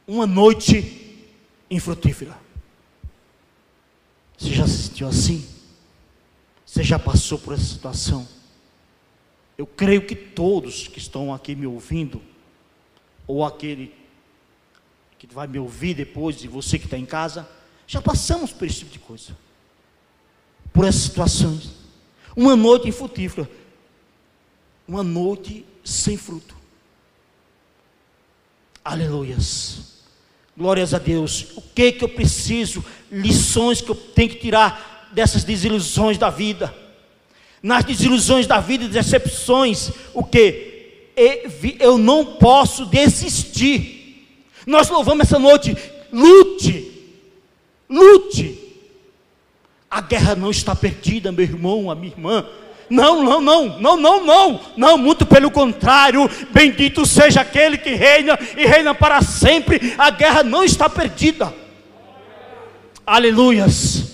Uma 0.07 0.27
noite 0.27 1.17
infrutífera. 1.67 2.42
Você 4.43 4.51
já 4.53 4.67
se 4.67 4.77
sentiu 4.89 5.07
assim? 5.07 5.47
Você 6.65 6.83
já 6.83 6.99
passou 6.99 7.39
por 7.39 7.53
essa 7.53 7.63
situação? 7.63 8.27
Eu 9.57 9.65
creio 9.65 10.05
que 10.05 10.17
todos 10.17 10.85
que 10.85 10.99
estão 10.99 11.33
aqui 11.33 11.55
me 11.55 11.65
ouvindo, 11.65 12.21
ou 13.25 13.45
aquele 13.45 13.95
que 15.17 15.27
vai 15.27 15.47
me 15.47 15.57
ouvir 15.59 15.93
depois, 15.93 16.43
e 16.43 16.49
você 16.49 16.77
que 16.77 16.83
está 16.83 16.97
em 16.97 17.05
casa, 17.05 17.47
já 17.87 18.01
passamos 18.01 18.51
por 18.51 18.67
esse 18.67 18.79
tipo 18.79 18.91
de 18.91 18.99
coisa, 18.99 19.37
por 20.73 20.83
essas 20.83 21.03
situações. 21.03 21.69
Uma 22.35 22.53
noite 22.53 22.89
infrutífera, 22.89 23.49
uma 24.85 25.03
noite 25.03 25.65
sem 25.85 26.17
fruto. 26.17 26.53
Aleluias. 28.83 29.92
Glórias 30.55 30.93
a 30.93 30.99
Deus. 30.99 31.47
O 31.55 31.61
que 31.61 31.91
que 31.91 32.03
eu 32.03 32.09
preciso? 32.09 32.83
Lições 33.11 33.81
que 33.81 33.89
eu 33.89 33.95
tenho 33.95 34.29
que 34.29 34.35
tirar 34.35 35.09
dessas 35.11 35.43
desilusões 35.43 36.17
da 36.17 36.29
vida. 36.29 36.73
Nas 37.61 37.83
desilusões 37.83 38.45
da 38.45 38.59
vida 38.59 38.83
e 38.83 38.89
decepções, 38.89 39.91
o 40.13 40.23
que? 40.23 41.09
Eu 41.79 41.97
não 41.97 42.37
posso 42.37 42.85
desistir. 42.85 44.27
Nós 44.65 44.89
louvamos 44.89 45.25
essa 45.25 45.39
noite. 45.39 45.75
Lute. 46.11 46.91
Lute. 47.89 48.59
A 49.89 50.01
guerra 50.01 50.35
não 50.35 50.51
está 50.51 50.75
perdida, 50.75 51.31
meu 51.31 51.45
irmão, 51.45 51.89
a 51.89 51.95
minha 51.95 52.11
irmã. 52.11 52.45
Não, 52.89 53.23
não, 53.23 53.41
não, 53.41 53.79
não, 53.79 53.97
não, 53.97 54.25
não, 54.25 54.61
não, 54.75 54.97
muito 54.97 55.25
pelo 55.25 55.49
contrário, 55.49 56.29
bendito 56.51 57.05
seja 57.05 57.41
aquele 57.41 57.77
que 57.77 57.95
reina 57.95 58.37
e 58.57 58.65
reina 58.65 58.93
para 58.93 59.21
sempre, 59.21 59.95
a 59.97 60.09
guerra 60.09 60.43
não 60.43 60.63
está 60.63 60.89
perdida. 60.89 61.53
Aleluias. 63.05 64.13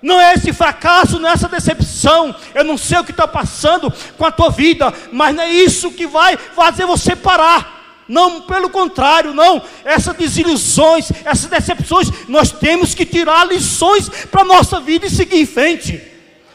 Não 0.00 0.20
é 0.20 0.34
esse 0.34 0.52
fracasso, 0.52 1.18
não 1.18 1.30
é 1.30 1.32
essa 1.32 1.48
decepção. 1.48 2.34
Eu 2.54 2.62
não 2.62 2.76
sei 2.76 2.98
o 2.98 3.04
que 3.04 3.10
está 3.10 3.26
passando 3.26 3.92
com 4.18 4.26
a 4.26 4.30
tua 4.30 4.50
vida, 4.50 4.92
mas 5.10 5.34
não 5.34 5.42
é 5.42 5.50
isso 5.50 5.92
que 5.92 6.06
vai 6.06 6.36
fazer 6.36 6.84
você 6.84 7.16
parar. 7.16 8.02
Não, 8.06 8.42
pelo 8.42 8.68
contrário, 8.68 9.32
não. 9.32 9.62
Essas 9.82 10.14
desilusões, 10.14 11.10
essas 11.24 11.46
decepções, 11.46 12.10
nós 12.28 12.52
temos 12.52 12.94
que 12.94 13.06
tirar 13.06 13.46
lições 13.46 14.08
para 14.30 14.42
a 14.42 14.44
nossa 14.44 14.78
vida 14.78 15.06
e 15.06 15.10
seguir 15.10 15.40
em 15.40 15.46
frente. 15.46 16.13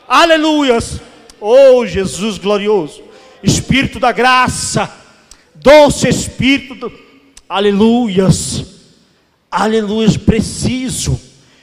Aleluias. 0.09 0.99
Oh, 1.39 1.85
Jesus 1.85 2.39
glorioso. 2.39 3.03
Espírito 3.43 3.99
da 3.99 4.11
graça, 4.11 4.91
doce 5.53 6.09
Espírito, 6.09 6.73
do... 6.75 6.99
aleluias, 7.47 8.65
aleluias, 9.49 10.17
preciso, 10.17 11.17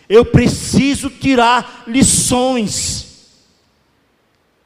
eu 0.09 0.25
preciso 0.25 1.11
tirar 1.11 1.85
lições, 1.87 3.35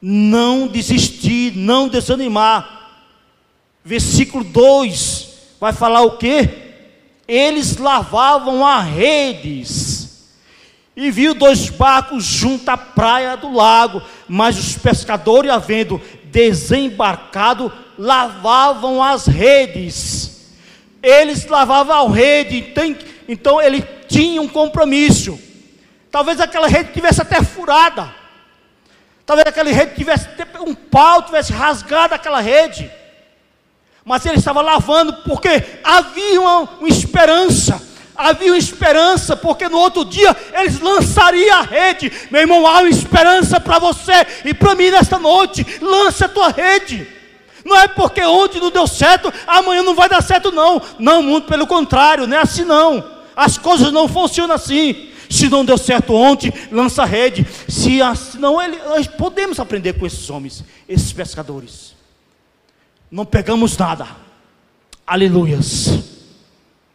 não 0.01 0.67
desistir, 0.67 1.53
não 1.57 1.89
desanimar. 1.89 3.01
Versículo 3.83 4.43
2 4.43 5.27
vai 5.59 5.73
falar 5.73 6.03
o 6.03 6.17
que? 6.17 6.47
Eles 7.27 7.75
lavavam 7.75 8.65
a 8.65 8.79
redes 8.79 10.00
e 10.95 11.09
viu 11.09 11.33
dois 11.33 11.69
barcos 11.69 12.23
junto 12.23 12.69
à 12.69 12.77
praia 12.77 13.37
do 13.37 13.51
lago, 13.51 14.01
mas 14.27 14.57
os 14.57 14.77
pescadores, 14.77 15.49
havendo 15.49 16.01
desembarcado, 16.25 17.71
lavavam 17.97 19.01
as 19.01 19.25
redes. 19.25 20.51
Eles 21.01 21.45
lavavam 21.45 22.07
a 22.07 22.15
rede, 22.15 22.73
então 23.27 23.61
ele 23.61 23.81
tinha 24.07 24.41
um 24.41 24.47
compromisso. 24.47 25.39
Talvez 26.11 26.39
aquela 26.41 26.67
rede 26.67 26.91
tivesse 26.91 27.21
até 27.21 27.41
furada. 27.41 28.13
Talvez 29.25 29.47
aquela 29.47 29.71
rede 29.71 29.95
tivesse 29.95 30.27
um 30.59 30.75
pau 30.75 31.23
tivesse 31.23 31.53
rasgado 31.53 32.13
aquela 32.13 32.41
rede. 32.41 32.91
Mas 34.03 34.25
ele 34.25 34.37
estava 34.37 34.61
lavando 34.61 35.13
porque 35.23 35.63
havia 35.83 36.41
uma, 36.41 36.61
uma 36.79 36.89
esperança. 36.89 37.90
Havia 38.21 38.55
esperança, 38.55 39.35
porque 39.35 39.67
no 39.67 39.77
outro 39.77 40.05
dia 40.05 40.35
eles 40.53 40.79
lançariam 40.79 41.57
a 41.57 41.61
rede. 41.61 42.11
Meu 42.29 42.41
irmão, 42.41 42.67
há 42.67 42.81
uma 42.81 42.89
esperança 42.89 43.59
para 43.59 43.79
você 43.79 44.13
e 44.45 44.53
para 44.53 44.75
mim 44.75 44.91
nesta 44.91 45.17
noite. 45.17 45.65
Lance 45.81 46.23
a 46.23 46.29
tua 46.29 46.49
rede. 46.49 47.07
Não 47.65 47.75
é 47.79 47.87
porque 47.87 48.23
ontem 48.23 48.59
não 48.59 48.69
deu 48.69 48.85
certo, 48.85 49.33
amanhã 49.47 49.81
não 49.81 49.95
vai 49.95 50.07
dar 50.07 50.21
certo, 50.21 50.51
não. 50.51 50.79
Não, 50.99 51.23
muito 51.23 51.47
pelo 51.47 51.65
contrário, 51.65 52.27
não 52.27 52.37
é 52.37 52.41
assim 52.41 52.63
não. 52.63 53.03
As 53.35 53.57
coisas 53.57 53.91
não 53.91 54.07
funcionam 54.07 54.55
assim. 54.55 55.09
Se 55.27 55.49
não 55.49 55.65
deu 55.65 55.77
certo 55.77 56.13
ontem, 56.13 56.53
lança 56.71 57.01
a 57.03 57.05
rede. 57.05 57.47
Se 57.67 58.01
assim, 58.01 58.37
não, 58.37 58.61
ele, 58.61 58.77
nós 58.85 59.07
podemos 59.07 59.59
aprender 59.59 59.93
com 59.93 60.05
esses 60.05 60.29
homens, 60.29 60.63
esses 60.87 61.11
pescadores. 61.11 61.95
Não 63.09 63.25
pegamos 63.25 63.75
nada. 63.77 64.07
Aleluias. 65.07 66.10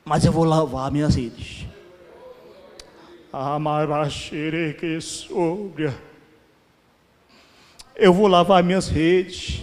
Mas 0.09 0.25
eu 0.25 0.31
vou 0.31 0.45
lavar 0.45 0.89
minhas 0.93 1.17
redes. 1.17 1.67
Eu 7.97 8.13
vou 8.13 8.29
lavar 8.29 8.63
minhas 8.63 8.87
redes 8.89 9.63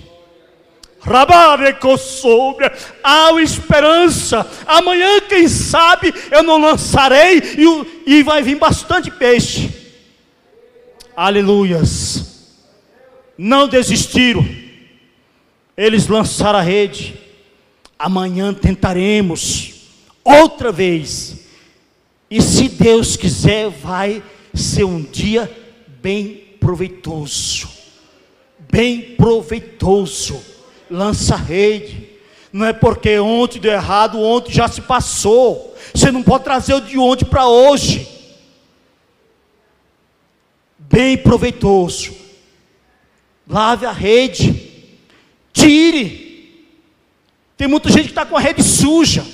sobre, 1.97 2.69
há 3.01 3.31
esperança. 3.41 4.45
Amanhã, 4.67 5.21
quem 5.21 5.47
sabe, 5.47 6.13
eu 6.29 6.43
não 6.43 6.59
lançarei 6.59 7.37
e, 7.37 8.17
e 8.17 8.23
vai 8.23 8.43
vir 8.43 8.57
bastante 8.57 9.09
peixe. 9.09 9.69
Aleluias. 11.15 12.57
Não 13.37 13.65
desistiram. 13.65 14.45
Eles 15.77 16.07
lançaram 16.07 16.59
a 16.59 16.61
rede. 16.61 17.17
Amanhã 17.97 18.53
tentaremos 18.53 19.72
outra 20.23 20.71
vez. 20.71 21.37
E 22.29 22.41
se 22.41 22.67
Deus 22.69 23.15
quiser, 23.15 23.69
vai 23.69 24.23
ser 24.53 24.83
um 24.83 25.01
dia 25.01 25.51
bem 26.01 26.55
proveitoso. 26.59 27.69
Bem 28.71 29.15
proveitoso 29.15 30.53
lança 30.93 31.35
rede. 31.35 32.09
Não 32.51 32.65
é 32.65 32.71
porque 32.71 33.17
ontem 33.17 33.59
deu 33.59 33.71
errado, 33.71 34.19
ontem 34.19 34.51
já 34.51 34.67
se 34.67 34.81
passou. 34.81 35.75
Você 35.93 36.11
não 36.11 36.21
pode 36.21 36.43
trazer 36.43 36.75
o 36.75 36.81
de 36.81 36.97
ontem 36.97 37.25
para 37.25 37.47
hoje. 37.47 38.07
Bem 40.77 41.17
proveitoso. 41.17 42.13
Lave 43.47 43.85
a 43.85 43.91
rede. 43.91 44.71
Tire. 45.51 46.23
Tem 47.57 47.67
muita 47.67 47.89
gente 47.89 48.03
que 48.03 48.11
está 48.11 48.25
com 48.25 48.37
a 48.37 48.39
rede 48.39 48.63
suja. 48.63 49.25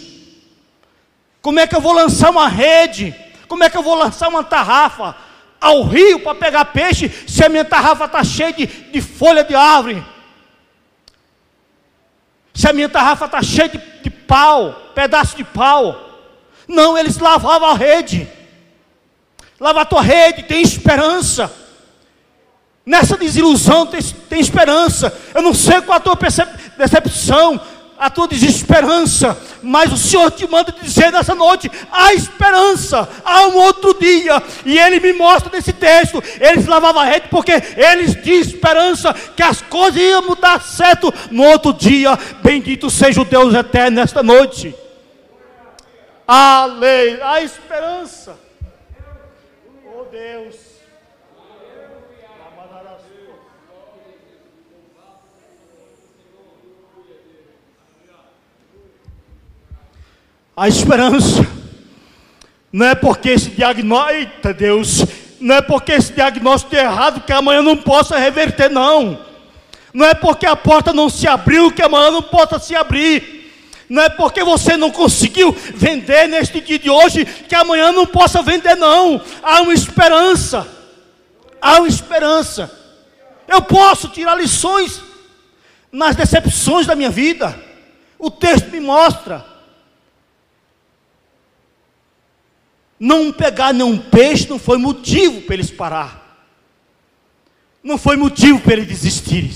Como 1.42 1.60
é 1.60 1.68
que 1.68 1.76
eu 1.76 1.82
vou 1.82 1.94
lançar 1.94 2.30
uma 2.30 2.48
rede? 2.48 3.16
Como 3.48 3.64
é 3.64 3.70
que 3.70 3.78
eu 3.78 3.84
vou 3.84 3.96
lançar 3.96 4.28
uma 4.28 4.44
tarrafa 4.44 5.16
ao 5.60 5.84
rio 5.84 6.20
para 6.20 6.36
pegar 6.36 6.66
peixe 6.66 7.10
se 7.28 7.44
a 7.44 7.50
minha 7.50 7.66
tarrafa 7.66 8.06
está 8.06 8.24
cheia 8.24 8.54
de, 8.54 8.66
de 8.66 9.02
folha 9.02 9.44
de 9.44 9.56
árvore? 9.56 10.04
Se 12.54 12.68
a 12.68 12.74
minha 12.74 12.90
tarrafa 12.90 13.26
está 13.26 13.42
cheia 13.42 13.70
de, 13.70 13.78
de 13.78 14.10
pau, 14.10 14.92
pedaço 14.94 15.36
de 15.38 15.44
pau. 15.44 16.08
Não, 16.68 16.98
eles 16.98 17.18
lavavam 17.18 17.70
a 17.70 17.74
rede. 17.74 18.28
Lava 19.60 19.82
a 19.82 19.86
tua 19.86 20.02
rede, 20.02 20.44
tem 20.44 20.62
esperança. 20.62 21.52
Nessa 22.86 23.18
desilusão 23.18 23.86
tem, 23.86 24.02
tem 24.02 24.40
esperança. 24.40 25.18
Eu 25.34 25.42
não 25.42 25.54
sei 25.54 25.82
qual 25.82 25.98
a 25.98 26.02
tua 26.02 26.18
decepção, 26.78 27.60
a 28.00 28.10
tua 28.10 28.30
desesperança, 28.30 29.38
mas 29.62 29.92
o 29.92 29.98
Senhor 29.98 30.32
te 30.32 30.48
manda 30.48 30.72
dizer 30.72 31.12
nessa 31.12 31.36
noite: 31.36 31.70
há 31.92 32.14
esperança, 32.14 33.08
há 33.26 33.48
um 33.48 33.58
outro 33.58 33.94
dia, 34.00 34.42
e 34.66 34.80
Ele 34.80 35.02
me 35.02 35.12
mostra 35.12 35.52
nesse 35.52 35.74
texto. 35.74 36.24
Eles 36.40 36.66
lavavam 36.66 37.02
a 37.02 37.06
rede 37.06 37.28
porque 37.30 37.52
eles 37.76 38.16
tinham 38.24 38.40
esperança 38.40 39.14
que 39.14 39.44
as 39.44 39.62
coisas 39.62 40.02
iam 40.02 40.22
mudar 40.22 40.62
certo 40.62 41.14
no 41.30 41.44
outro 41.44 41.74
dia. 41.74 42.18
Bendito 42.42 42.90
seja 42.90 43.22
o 43.22 43.26
Deus 43.26 43.54
eterno 43.54 43.98
nesta 43.98 44.24
noite. 44.24 44.74
Aleluia, 46.26 47.20
há 47.24 47.42
esperança. 47.42 48.40
Oh 49.94 50.06
Deus. 50.06 50.69
A 60.60 60.68
esperança. 60.68 61.48
Não 62.72 62.86
é 62.86 62.94
porque 62.94 63.30
esse 63.30 63.50
diagnóstico, 63.50 64.14
eita 64.14 64.54
Deus, 64.54 65.06
não 65.40 65.56
é 65.56 65.62
porque 65.62 65.94
esse 65.94 66.12
diagnóstico 66.12 66.76
é 66.76 66.84
errado 66.84 67.22
que 67.22 67.32
amanhã 67.32 67.62
não 67.62 67.78
possa 67.78 68.18
reverter, 68.18 68.70
não. 68.70 69.26
Não 69.94 70.06
é 70.06 70.14
porque 70.14 70.46
a 70.46 70.58
porta 70.58 70.92
não 70.92 71.10
se 71.10 71.26
abriu 71.28 71.72
que 71.72 71.82
amanhã 71.82 72.12
não 72.12 72.22
possa 72.22 72.60
se 72.60 72.76
abrir. 72.76 73.40
Não 73.88 74.04
é 74.04 74.10
porque 74.10 74.44
você 74.44 74.76
não 74.76 74.92
conseguiu 74.92 75.56
vender 75.74 76.28
neste 76.28 76.60
dia 76.60 76.78
de 76.78 76.90
hoje 76.90 77.26
que 77.26 77.56
amanhã 77.56 77.94
não 77.94 78.06
possa 78.06 78.42
vender, 78.44 78.76
não. 78.76 79.20
Há 79.42 79.62
uma 79.62 79.74
esperança. 79.74 80.68
Há 81.62 81.78
uma 81.78 81.88
esperança. 81.88 82.70
Eu 83.48 83.62
posso 83.62 84.10
tirar 84.10 84.36
lições 84.36 85.02
nas 85.90 86.18
decepções 86.18 86.86
da 86.86 86.96
minha 86.96 87.10
vida. 87.10 87.58
O 88.20 88.30
texto 88.30 88.70
me 88.70 88.82
mostra. 88.82 89.59
Não 93.00 93.32
pegar 93.32 93.74
nenhum 93.74 93.98
peixe 93.98 94.50
não 94.50 94.60
foi 94.60 94.78
motivo 94.78 95.42
para 95.42 95.56
eles 95.56 95.72
parar. 95.72 96.48
Não 97.82 97.98
foi 97.98 98.18
motivo 98.18 98.60
para 98.60 98.74
eles 98.74 98.88
desistirem. 98.88 99.52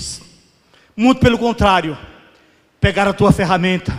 Muito 0.96 1.20
pelo 1.20 1.38
contrário. 1.38 1.98
Pegaram 2.80 3.10
a 3.10 3.14
tua 3.14 3.32
ferramenta, 3.32 3.98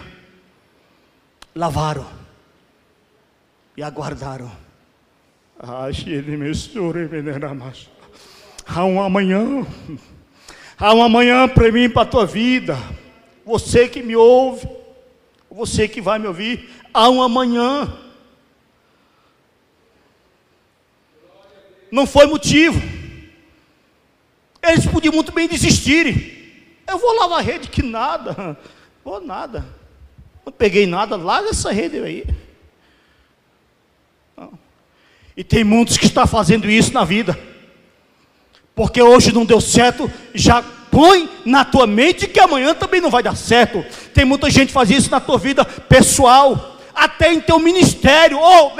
lavaram 1.55 2.07
e 3.75 3.83
aguardaram. 3.83 4.51
Há 8.65 8.85
um 8.85 9.01
amanhã. 9.01 9.65
Há 10.77 10.93
um 10.93 11.01
amanhã 11.01 11.47
para 11.47 11.71
mim, 11.71 11.89
para 11.89 12.01
a 12.03 12.05
tua 12.05 12.25
vida. 12.25 12.77
Você 13.45 13.87
que 13.87 14.03
me 14.03 14.15
ouve, 14.15 14.67
você 15.49 15.87
que 15.87 16.01
vai 16.01 16.19
me 16.19 16.27
ouvir, 16.27 16.69
há 16.93 17.09
um 17.09 17.21
amanhã. 17.21 18.04
Não 21.95 22.05
foi 22.05 22.27
motivo. 22.27 22.79
Eles 24.61 24.85
podiam 24.85 25.13
muito 25.13 25.31
bem 25.31 25.47
desistirem. 25.47 26.33
Eu 26.85 26.99
vou 26.99 27.15
lavar 27.15 27.39
a 27.39 27.41
rede, 27.41 27.69
que 27.69 27.81
nada. 27.81 28.57
Vou 29.03 29.21
nada. 29.21 29.65
Não 30.45 30.51
peguei 30.51 30.85
nada, 30.85 31.15
larga 31.15 31.49
essa 31.49 31.71
rede 31.71 31.97
aí. 31.99 32.25
Não. 34.35 34.59
E 35.37 35.43
tem 35.43 35.63
muitos 35.63 35.97
que 35.97 36.05
estão 36.05 36.27
fazendo 36.27 36.69
isso 36.69 36.93
na 36.93 37.05
vida. 37.05 37.39
Porque 38.75 39.01
hoje 39.01 39.31
não 39.31 39.45
deu 39.45 39.61
certo, 39.61 40.11
já 40.33 40.61
põe 40.91 41.29
na 41.45 41.63
tua 41.63 41.87
mente 41.87 42.27
que 42.27 42.39
amanhã 42.39 42.75
também 42.75 42.99
não 42.99 43.09
vai 43.09 43.23
dar 43.23 43.37
certo. 43.37 43.85
Tem 44.13 44.25
muita 44.25 44.49
gente 44.49 44.67
que 44.67 44.73
faz 44.73 44.89
isso 44.91 45.09
na 45.09 45.21
tua 45.21 45.37
vida 45.37 45.63
pessoal. 45.63 46.74
Até 46.95 47.33
em 47.33 47.41
teu 47.41 47.59
ministério. 47.59 48.39
Oh, 48.39 48.71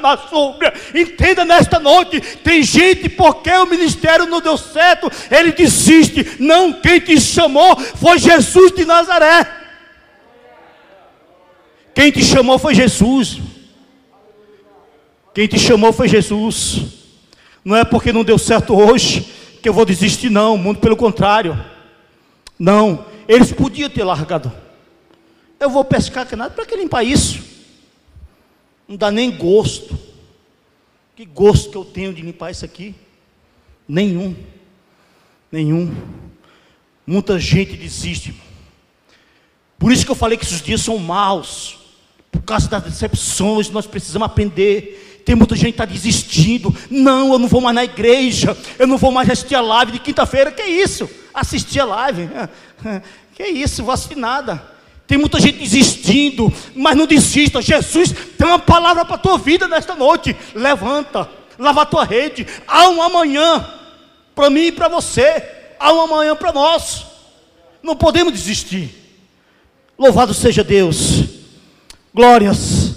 na 0.00 0.16
sombra. 0.16 0.74
Entenda 0.94 1.44
nesta 1.44 1.78
noite: 1.78 2.20
tem 2.20 2.62
gente 2.62 3.08
porque 3.08 3.50
o 3.50 3.66
ministério 3.66 4.26
não 4.26 4.40
deu 4.40 4.58
certo, 4.58 5.10
ele 5.30 5.52
desiste. 5.52 6.36
Não, 6.40 6.72
quem 6.72 6.98
te 7.00 7.20
chamou 7.20 7.76
foi 7.76 8.18
Jesus 8.18 8.72
de 8.72 8.84
Nazaré. 8.84 9.46
Quem 11.94 12.10
te 12.10 12.24
chamou 12.24 12.58
foi 12.58 12.74
Jesus. 12.74 13.38
Quem 15.34 15.46
te 15.46 15.58
chamou 15.58 15.92
foi 15.92 16.08
Jesus. 16.08 16.80
Não 17.64 17.76
é 17.76 17.84
porque 17.84 18.12
não 18.12 18.24
deu 18.24 18.38
certo 18.38 18.74
hoje 18.74 19.26
que 19.62 19.68
eu 19.68 19.72
vou 19.72 19.84
desistir, 19.84 20.30
não. 20.30 20.56
Muito 20.56 20.80
pelo 20.80 20.96
contrário. 20.96 21.58
Não. 22.58 23.04
Eles 23.28 23.52
podiam 23.52 23.88
ter 23.88 24.02
largado. 24.02 24.52
Eu 25.60 25.68
vou 25.68 25.84
pescar 25.84 26.26
que 26.26 26.34
nada. 26.34 26.54
Para 26.54 26.64
que 26.64 26.74
limpar 26.74 27.04
isso? 27.04 27.44
Não 28.88 28.96
dá 28.96 29.10
nem 29.10 29.30
gosto. 29.30 29.96
Que 31.14 31.26
gosto 31.26 31.70
que 31.70 31.76
eu 31.76 31.84
tenho 31.84 32.14
de 32.14 32.22
limpar 32.22 32.50
isso 32.50 32.64
aqui? 32.64 32.94
Nenhum. 33.86 34.34
Nenhum. 35.52 35.94
Muita 37.06 37.38
gente 37.38 37.76
desiste. 37.76 38.34
Por 39.78 39.92
isso 39.92 40.04
que 40.04 40.10
eu 40.10 40.16
falei 40.16 40.38
que 40.38 40.46
esses 40.46 40.62
dias 40.62 40.80
são 40.80 40.96
maus. 40.96 41.78
Por 42.32 42.42
causa 42.42 42.66
das 42.66 42.82
decepções, 42.84 43.68
nós 43.68 43.86
precisamos 43.86 44.26
aprender. 44.26 45.22
Tem 45.26 45.34
muita 45.34 45.54
gente 45.54 45.74
que 45.74 45.82
está 45.82 45.84
desistindo. 45.84 46.74
Não, 46.90 47.34
eu 47.34 47.38
não 47.38 47.48
vou 47.48 47.60
mais 47.60 47.74
na 47.74 47.84
igreja. 47.84 48.56
Eu 48.78 48.86
não 48.86 48.96
vou 48.96 49.12
mais 49.12 49.28
assistir 49.28 49.56
a 49.56 49.60
live 49.60 49.92
de 49.92 49.98
quinta-feira. 49.98 50.50
Que 50.50 50.62
isso? 50.62 51.08
Assistir 51.34 51.80
a 51.80 51.84
live. 51.84 52.30
Que 53.32 53.46
isso, 53.46 53.82
vou 53.82 53.94
assistir 53.94 54.18
nada. 54.18 54.79
Tem 55.10 55.18
muita 55.18 55.40
gente 55.40 55.58
desistindo, 55.58 56.52
mas 56.72 56.96
não 56.96 57.04
desista. 57.04 57.60
Jesus 57.60 58.14
tem 58.38 58.46
uma 58.46 58.60
palavra 58.60 59.04
para 59.04 59.16
a 59.16 59.18
tua 59.18 59.36
vida 59.36 59.66
nesta 59.66 59.96
noite. 59.96 60.36
Levanta, 60.54 61.28
lava 61.58 61.82
a 61.82 61.84
tua 61.84 62.04
rede. 62.04 62.46
Há 62.64 62.88
um 62.90 63.02
amanhã 63.02 63.68
para 64.36 64.48
mim 64.48 64.66
e 64.66 64.72
para 64.72 64.86
você. 64.86 65.74
Há 65.80 65.92
um 65.92 66.02
amanhã 66.02 66.36
para 66.36 66.52
nós. 66.52 67.06
Não 67.82 67.96
podemos 67.96 68.32
desistir. 68.32 68.94
Louvado 69.98 70.32
seja 70.32 70.62
Deus. 70.62 71.24
Glórias. 72.14 72.94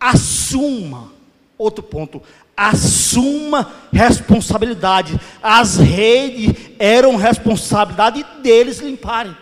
Assuma. 0.00 1.12
Outro 1.56 1.84
ponto 1.84 2.20
assuma 2.56 3.72
responsabilidade. 3.92 5.18
As 5.42 5.76
redes 5.76 6.54
eram 6.78 7.16
responsabilidade 7.16 8.24
deles 8.42 8.78
limparem. 8.78 9.36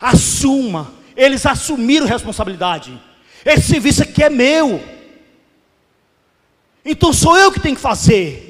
Assuma. 0.00 0.92
Eles 1.16 1.46
assumiram 1.46 2.06
responsabilidade. 2.06 3.00
Esse 3.44 3.68
serviço 3.68 4.02
aqui 4.02 4.22
é 4.22 4.30
meu. 4.30 4.82
Então 6.84 7.12
sou 7.12 7.36
eu 7.36 7.50
que 7.50 7.60
tenho 7.60 7.74
que 7.74 7.80
fazer. 7.80 8.46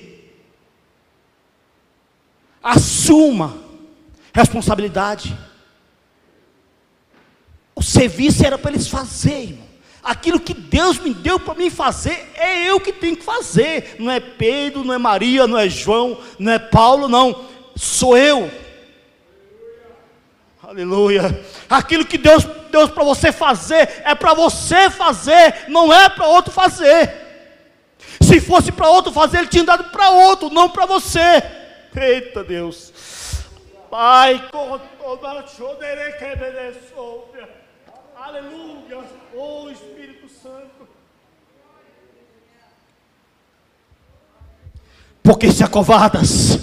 Assuma 2.62 3.56
responsabilidade. 4.32 5.38
O 7.74 7.82
serviço 7.82 8.44
era 8.44 8.58
para 8.58 8.72
eles 8.72 8.88
fazerem, 8.88 9.62
Aquilo 10.02 10.38
que 10.38 10.54
Deus 10.54 10.98
me 10.98 11.12
deu 11.12 11.38
para 11.40 11.54
mim 11.54 11.68
fazer, 11.68 12.32
é 12.36 12.68
eu 12.68 12.78
que 12.78 12.92
tenho 12.92 13.16
que 13.16 13.24
fazer. 13.24 13.96
Não 13.98 14.10
é 14.10 14.20
Pedro, 14.20 14.84
não 14.84 14.94
é 14.94 14.98
Maria, 14.98 15.46
não 15.46 15.58
é 15.58 15.68
João, 15.68 16.18
não 16.38 16.52
é 16.52 16.58
Paulo, 16.58 17.08
não. 17.08 17.44
Sou 17.74 18.16
eu. 18.16 18.50
Aleluia. 20.62 21.44
Aquilo 21.68 22.04
que 22.04 22.18
Deus 22.18 22.44
deu 22.70 22.88
para 22.88 23.04
você 23.04 23.30
fazer, 23.32 24.02
é 24.04 24.14
para 24.14 24.34
você 24.34 24.90
fazer, 24.90 25.64
não 25.68 25.92
é 25.92 26.08
para 26.08 26.26
outro 26.26 26.52
fazer. 26.52 27.26
Se 28.20 28.40
fosse 28.40 28.72
para 28.72 28.88
outro 28.88 29.12
fazer, 29.12 29.38
ele 29.38 29.48
tinha 29.48 29.64
dado 29.64 29.84
para 29.90 30.10
outro, 30.10 30.50
não 30.50 30.68
para 30.68 30.86
você. 30.86 31.42
Eita 31.94 32.42
Deus. 32.42 32.92
Pai, 33.90 34.42
Aleluia. 38.18 39.04
Oh 39.36 39.68
Espírito 39.70 40.26
Santo. 40.42 40.88
Porque 45.22 45.52
se 45.52 45.62
acovardas, 45.62 46.58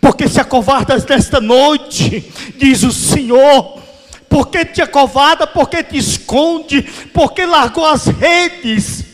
porque 0.00 0.28
se 0.28 0.40
acovardas 0.40 1.04
nesta 1.04 1.40
noite, 1.40 2.32
diz 2.56 2.84
o 2.84 2.92
Senhor, 2.92 3.82
porque 4.28 4.64
te 4.64 4.80
acovarda, 4.80 5.46
porque 5.46 5.82
te 5.82 5.96
esconde, 5.96 6.82
porque 7.12 7.44
largou 7.44 7.86
as 7.86 8.06
redes. 8.06 9.04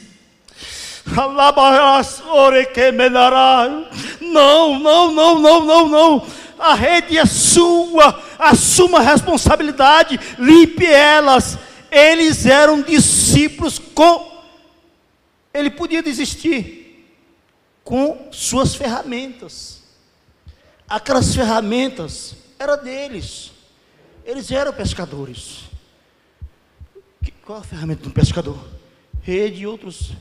Não, 4.20 4.78
não, 4.78 5.12
não, 5.12 5.38
não, 5.38 5.64
não, 5.64 5.88
não. 5.88 6.26
A 6.62 6.74
rede 6.74 7.18
é 7.18 7.26
sua, 7.26 8.22
assuma 8.38 9.00
a 9.00 9.02
responsabilidade, 9.02 10.18
limpe 10.38 10.86
elas 10.86 11.58
eles 11.92 12.46
eram 12.46 12.80
discípulos 12.80 13.78
com. 13.78 14.32
Ele 15.52 15.70
podia 15.70 16.02
desistir 16.02 17.06
com 17.84 18.32
suas 18.32 18.74
ferramentas. 18.74 19.82
Aquelas 20.88 21.34
ferramentas 21.34 22.34
eram 22.58 22.82
deles. 22.82 23.52
Eles 24.24 24.50
eram 24.50 24.72
pescadores. 24.72 25.64
Qual 27.44 27.58
a 27.58 27.62
ferramenta 27.62 28.02
de 28.02 28.08
um 28.08 28.12
pescador? 28.12 28.58
Rede 29.20 29.62
e 29.62 29.66
outros. 29.66 30.12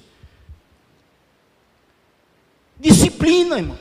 Disciplina, 2.78 3.58
irmão. 3.58 3.80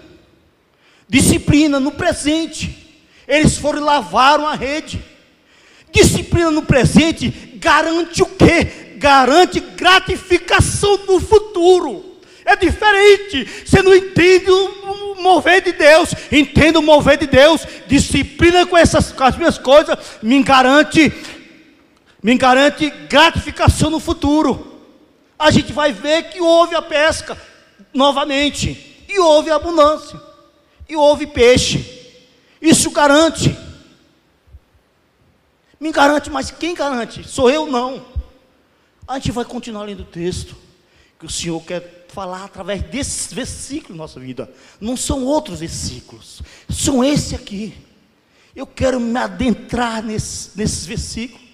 Disciplina 1.11 1.81
no 1.81 1.91
presente. 1.91 3.03
Eles 3.27 3.59
foram 3.59 3.81
e 3.81 3.83
lavaram 3.83 4.47
a 4.47 4.55
rede. 4.55 5.03
Disciplina 5.93 6.53
no 6.53 6.63
presente 6.63 7.29
garante 7.57 8.23
o 8.23 8.27
quê? 8.27 8.95
Garante 8.97 9.59
gratificação 9.59 10.99
no 11.09 11.19
futuro. 11.19 12.21
É 12.45 12.55
diferente. 12.55 13.45
Você 13.67 13.83
não 13.83 13.93
entende 13.93 14.53
o 14.53 15.17
mover 15.21 15.61
de 15.63 15.73
Deus. 15.73 16.15
Entenda 16.31 16.79
o 16.79 16.83
mover 16.83 17.19
de 17.19 17.27
Deus. 17.27 17.67
Disciplina 17.89 18.65
com 18.65 18.79
essas 18.79 19.11
com 19.11 19.25
as 19.25 19.37
minhas 19.37 19.59
coisas 19.59 19.99
me 20.23 20.41
garante 20.45 21.13
me 22.23 22.37
garante 22.37 22.89
gratificação 23.09 23.91
no 23.91 23.99
futuro. 23.99 24.79
A 25.37 25.51
gente 25.51 25.73
vai 25.73 25.93
ver 25.93 26.31
que 26.31 26.41
houve 26.41 26.77
a 26.77 26.83
pesca 26.83 27.37
novamente 27.93 29.05
e 29.09 29.19
houve 29.19 29.51
abundância 29.51 30.30
e 30.91 30.97
houve 30.97 31.25
peixe. 31.25 32.19
Isso 32.61 32.91
garante. 32.91 33.57
Me 35.79 35.93
garante, 35.93 36.29
mas 36.29 36.51
quem 36.51 36.75
garante? 36.75 37.27
Sou 37.27 37.49
eu 37.49 37.65
não. 37.65 38.05
A 39.07 39.15
gente 39.19 39.31
vai 39.31 39.45
continuar 39.45 39.85
lendo 39.85 40.01
o 40.01 40.05
texto 40.05 40.57
que 41.17 41.25
o 41.25 41.31
Senhor 41.31 41.63
quer 41.63 42.07
falar 42.09 42.45
através 42.45 42.83
desses 42.83 43.33
versículos 43.33 43.97
na 43.97 44.03
nossa 44.03 44.19
vida. 44.19 44.53
Não 44.81 44.97
são 44.97 45.25
outros 45.25 45.61
versículos, 45.61 46.43
são 46.69 47.05
esse 47.05 47.37
aqui. 47.37 47.73
Eu 48.55 48.67
quero 48.67 48.99
me 48.99 49.17
adentrar 49.17 50.03
nesse, 50.03 50.59
nesses 50.59 50.85
versículos. 50.85 51.47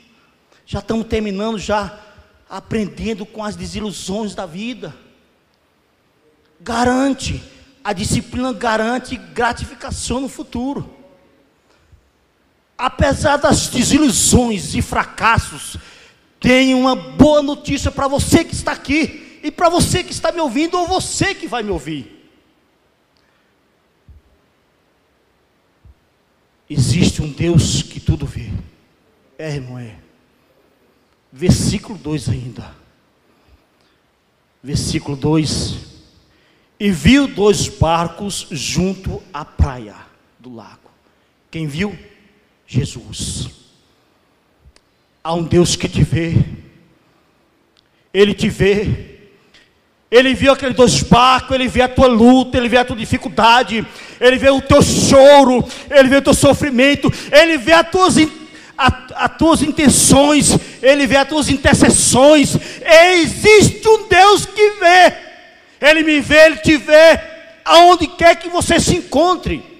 Já 0.64 0.78
estamos 0.78 1.06
terminando, 1.06 1.58
já 1.58 2.00
aprendendo 2.48 3.26
com 3.26 3.44
as 3.44 3.54
desilusões 3.54 4.34
da 4.34 4.46
vida. 4.46 4.96
Garante, 6.58 7.42
a 7.86 7.92
disciplina 7.92 8.52
garante 8.52 9.16
gratificação 9.16 10.20
no 10.20 10.28
futuro 10.28 10.96
apesar 12.76 13.36
das 13.36 13.68
desilusões 13.68 14.74
e 14.74 14.82
fracassos, 14.82 15.76
tenho 16.38 16.78
uma 16.78 16.94
boa 16.94 17.42
notícia 17.42 17.90
para 17.90 18.06
você 18.06 18.44
que 18.44 18.54
está 18.54 18.72
aqui 18.72 19.40
e 19.42 19.50
para 19.50 19.68
você 19.68 20.04
que 20.04 20.12
está 20.12 20.30
me 20.30 20.40
ouvindo 20.40 20.78
ou 20.78 20.86
você 20.86 21.34
que 21.34 21.46
vai 21.46 21.62
me 21.62 21.70
ouvir. 21.70 22.12
Existe 26.68 27.22
um 27.22 27.30
Deus 27.30 27.82
que 27.82 28.00
tudo 28.00 28.26
vê. 28.26 28.50
É, 29.38 29.54
irmão, 29.54 29.78
é. 29.78 29.96
Versículo 31.32 31.96
2 31.96 32.28
ainda. 32.28 32.74
Versículo 34.62 35.16
2. 35.16 35.95
E 36.78 36.90
viu 36.90 37.26
dois 37.26 37.68
barcos 37.68 38.46
junto 38.50 39.22
à 39.32 39.44
praia 39.44 39.94
do 40.38 40.54
lago. 40.54 40.90
Quem 41.50 41.66
viu? 41.66 41.96
Jesus. 42.66 43.48
Há 45.24 45.32
um 45.34 45.42
Deus 45.42 45.74
que 45.74 45.88
te 45.88 46.04
vê, 46.04 46.36
Ele 48.12 48.34
te 48.34 48.48
vê, 48.48 49.16
Ele 50.10 50.34
viu 50.34 50.52
aquele 50.52 50.74
dois 50.74 51.02
barcos, 51.02 51.52
Ele 51.52 51.66
vê 51.66 51.82
a 51.82 51.88
tua 51.88 52.06
luta, 52.06 52.56
Ele 52.56 52.68
vê 52.68 52.76
a 52.76 52.84
tua 52.84 52.94
dificuldade, 52.94 53.84
Ele 54.20 54.36
vê 54.36 54.50
o 54.50 54.60
teu 54.60 54.82
choro, 54.82 55.64
Ele 55.90 56.08
vê 56.08 56.16
o 56.16 56.22
teu 56.22 56.34
sofrimento, 56.34 57.10
Ele 57.32 57.58
vê 57.58 57.72
as 57.72 57.90
tuas, 57.90 58.16
as 58.76 59.36
tuas 59.36 59.62
intenções, 59.62 60.56
Ele 60.82 61.06
vê 61.06 61.16
as 61.16 61.28
tuas 61.28 61.48
intercessões. 61.48 62.56
Existe 62.84 63.88
um 63.88 64.06
Deus 64.06 64.46
que 64.46 64.70
vê. 64.72 65.25
Ele 65.80 66.02
me 66.02 66.20
vê, 66.20 66.46
Ele 66.46 66.56
te 66.56 66.76
vê, 66.76 67.20
aonde 67.64 68.06
quer 68.06 68.36
que 68.36 68.48
você 68.48 68.78
se 68.80 68.96
encontre. 68.96 69.76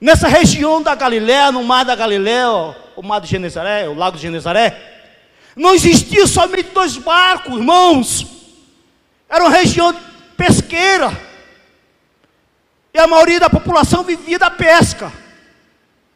Nessa 0.00 0.28
região 0.28 0.82
da 0.82 0.94
Galiléia, 0.94 1.52
no 1.52 1.62
mar 1.62 1.84
da 1.84 1.94
Galiléia, 1.94 2.48
o 2.96 3.02
mar 3.02 3.20
de 3.20 3.28
Genezaré, 3.28 3.88
o 3.88 3.94
lago 3.94 4.16
de 4.16 4.22
Genezaré, 4.22 4.90
não 5.54 5.74
existia 5.74 6.26
somente 6.26 6.70
dois 6.70 6.96
barcos, 6.96 7.54
irmãos. 7.58 8.26
Era 9.28 9.44
uma 9.44 9.50
região 9.50 9.94
pesqueira. 10.36 11.10
E 12.94 12.98
a 12.98 13.06
maioria 13.06 13.40
da 13.40 13.50
população 13.50 14.02
vivia 14.02 14.38
da 14.38 14.50
pesca. 14.50 15.12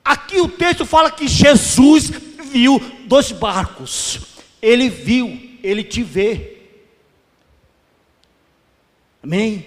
Aqui 0.03 0.41
o 0.41 0.49
texto 0.49 0.87
fala 0.87 1.11
que 1.11 1.29
Jesus 1.29 2.11
viu 2.11 2.81
dois 3.07 3.33
barcos. 3.33 4.21
Ele 4.63 4.89
viu, 4.89 5.44
ele 5.65 5.83
te 5.83 6.03
vê. 6.03 6.59
Amém? 9.23 9.65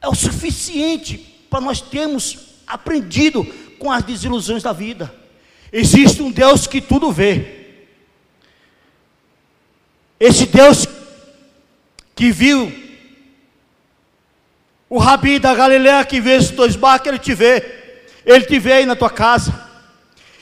É 0.00 0.08
o 0.08 0.14
suficiente 0.14 1.18
para 1.50 1.60
nós 1.60 1.80
termos 1.80 2.38
aprendido 2.66 3.44
com 3.80 3.90
as 3.90 4.04
desilusões 4.04 4.62
da 4.62 4.72
vida. 4.72 5.12
Existe 5.72 6.22
um 6.22 6.30
Deus 6.30 6.68
que 6.68 6.80
tudo 6.80 7.10
vê. 7.10 7.62
Esse 10.20 10.46
Deus 10.46 10.86
que 12.14 12.30
viu 12.30 12.72
o 14.88 14.98
rabi 14.98 15.40
da 15.40 15.52
Galileia 15.52 16.04
que 16.04 16.20
vê 16.20 16.36
esses 16.36 16.50
dois 16.50 16.76
barcos, 16.76 17.08
ele 17.08 17.18
te 17.18 17.34
vê. 17.34 17.80
Ele 18.24 18.44
te 18.44 18.58
vê 18.60 18.74
aí 18.74 18.86
na 18.86 18.94
tua 18.94 19.10
casa. 19.10 19.68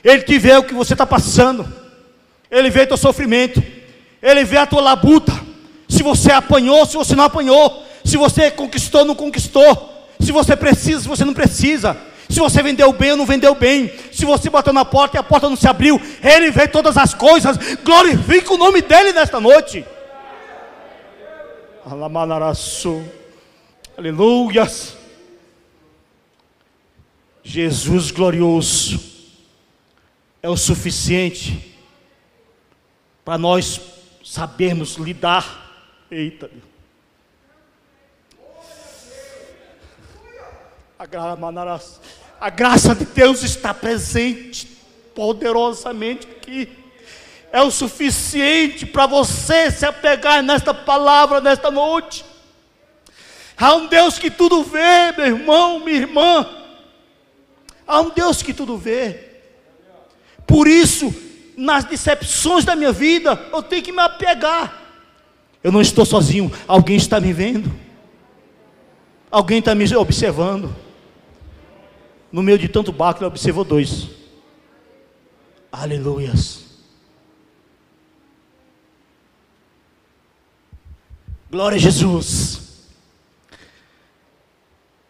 Ele 0.05 0.23
te 0.23 0.39
vê 0.39 0.55
o 0.57 0.65
que 0.65 0.75
você 0.75 0.93
está 0.93 1.07
passando. 1.07 1.67
Ele 2.51 2.69
vê 2.69 2.87
teu 2.87 2.99
sofrimento. 2.99 3.80
Ele 4.23 4.45
vê 4.45 4.59
a 4.59 4.67
tua 4.67 4.81
labuta. 4.81 5.33
Se 5.89 6.03
você 6.03 6.31
apanhou, 6.31 6.87
se 6.87 6.97
você 6.97 7.17
não 7.17 7.25
apanhou. 7.25 7.85
Se 8.05 8.17
você 8.17 8.51
conquistou, 8.51 9.05
não 9.05 9.15
conquistou. 9.15 10.07
Se 10.21 10.33
você 10.33 10.57
precisa, 10.57 11.01
se 11.01 11.09
você 11.09 11.25
não 11.25 11.35
precisa. 11.35 11.97
Se 12.29 12.39
você 12.39 12.63
vendeu 12.63 12.93
bem 12.93 13.13
ou 13.13 13.17
não 13.17 13.27
vendeu 13.27 13.55
bem. 13.55 13.93
Se 14.13 14.25
você 14.25 14.49
bateu 14.49 14.73
na 14.73 14.85
porta 14.85 15.17
e 15.17 15.21
a 15.21 15.23
porta 15.23 15.49
não 15.49 15.57
se 15.57 15.67
abriu. 15.67 16.01
Ele 16.23 16.51
vê 16.51 16.69
todas 16.69 16.97
as 16.97 17.15
coisas. 17.15 17.57
Glorifique 17.83 18.53
o 18.53 18.59
nome 18.59 18.83
dele 18.83 19.13
nesta 19.13 19.41
noite. 19.41 19.85
Aleluias. 23.97 24.97
Jesus 27.43 28.11
glorioso 28.11 29.01
é 30.43 30.49
o 30.49 30.57
suficiente 30.57 31.75
para 33.25 33.37
nós 33.37 33.81
sabermos 34.25 34.97
lidar. 34.97 35.71
Eita. 36.11 36.51
A, 40.99 41.05
a 42.41 42.51
graça 42.51 42.95
de 42.95 43.07
Deus 43.07 43.43
está 43.43 43.73
presente 43.73 44.67
poderosamente 45.15 46.27
aqui. 46.27 46.69
É 47.53 47.63
o 47.63 47.71
suficiente 47.71 48.87
para 48.87 49.07
você 49.07 49.71
se 49.71 49.85
apegar 49.85 50.43
nesta 50.43 50.73
palavra 50.73 51.41
nesta 51.41 51.71
noite. 51.71 52.25
Há 53.57 53.75
um 53.75 53.87
Deus 53.87 54.19
que 54.19 54.31
tudo 54.31 54.63
vê, 54.63 55.13
meu 55.17 55.27
irmão, 55.27 55.81
minha 55.81 55.99
irmã. 55.99 56.49
Há 57.87 58.01
um 58.01 58.11
Deus 58.11 58.43
que 58.43 58.55
tudo 58.55 58.79
vê. 58.79 59.29
Por 60.47 60.67
isso, 60.67 61.15
nas 61.61 61.85
decepções 61.85 62.65
da 62.65 62.75
minha 62.75 62.91
vida, 62.91 63.39
eu 63.53 63.63
tenho 63.63 63.83
que 63.83 63.93
me 63.93 64.01
apegar. 64.01 64.81
Eu 65.63 65.71
não 65.71 65.83
estou 65.83 66.07
sozinho, 66.07 66.51
alguém 66.67 66.97
está 66.97 67.21
me 67.21 67.35
vendo. 67.35 67.71
Alguém 69.31 69.59
está 69.59 69.75
me 69.75 69.95
observando. 69.95 70.75
No 72.33 72.43
meio 72.43 72.59
de 72.59 72.67
tanto 72.67 72.91
barco, 72.91 73.21
ele 73.21 73.27
observou 73.27 73.63
dois. 73.63 74.09
Aleluias. 75.71 76.65
Glória 81.51 81.77
a 81.77 81.81
Jesus 81.81 82.89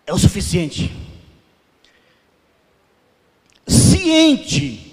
é 0.05 0.13
o 0.13 0.19
suficiente. 0.19 0.93
Ciente 3.69 4.90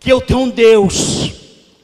que 0.00 0.10
eu 0.10 0.20
tenho 0.20 0.40
um 0.40 0.48
Deus, 0.48 1.30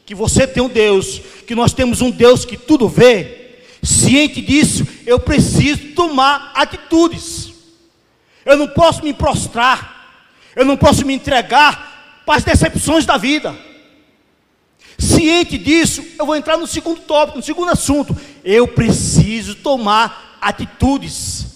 que 0.07 0.15
você 0.15 0.47
tem 0.47 0.63
um 0.63 0.69
Deus, 0.69 1.21
que 1.47 1.55
nós 1.55 1.75
temos 1.75 2.01
um 2.01 2.11
Deus 2.11 2.47
que 2.47 2.57
tudo 2.57 2.89
vê, 2.89 3.59
ciente 3.83 4.41
disso, 4.41 4.87
eu 5.07 5.21
preciso 5.21 5.93
tomar 5.93 6.51
atitudes. 6.55 7.53
Eu 8.45 8.57
não 8.57 8.67
posso 8.69 9.05
me 9.05 9.13
prostrar, 9.13 10.25
eu 10.57 10.65
não 10.65 10.77
posso 10.77 11.05
me 11.05 11.13
entregar 11.13 12.23
para 12.25 12.37
as 12.37 12.45
decepções 12.45 13.05
da 13.05 13.19
vida. 13.19 13.55
Ciente 14.99 15.59
disso, 15.59 16.03
eu 16.19 16.25
vou 16.25 16.35
entrar 16.35 16.57
no 16.57 16.67
segundo 16.67 17.03
tópico, 17.03 17.37
no 17.37 17.45
segundo 17.45 17.71
assunto. 17.71 18.17
Eu 18.43 18.67
preciso 18.67 19.55
tomar 19.57 20.39
atitudes. 20.41 21.47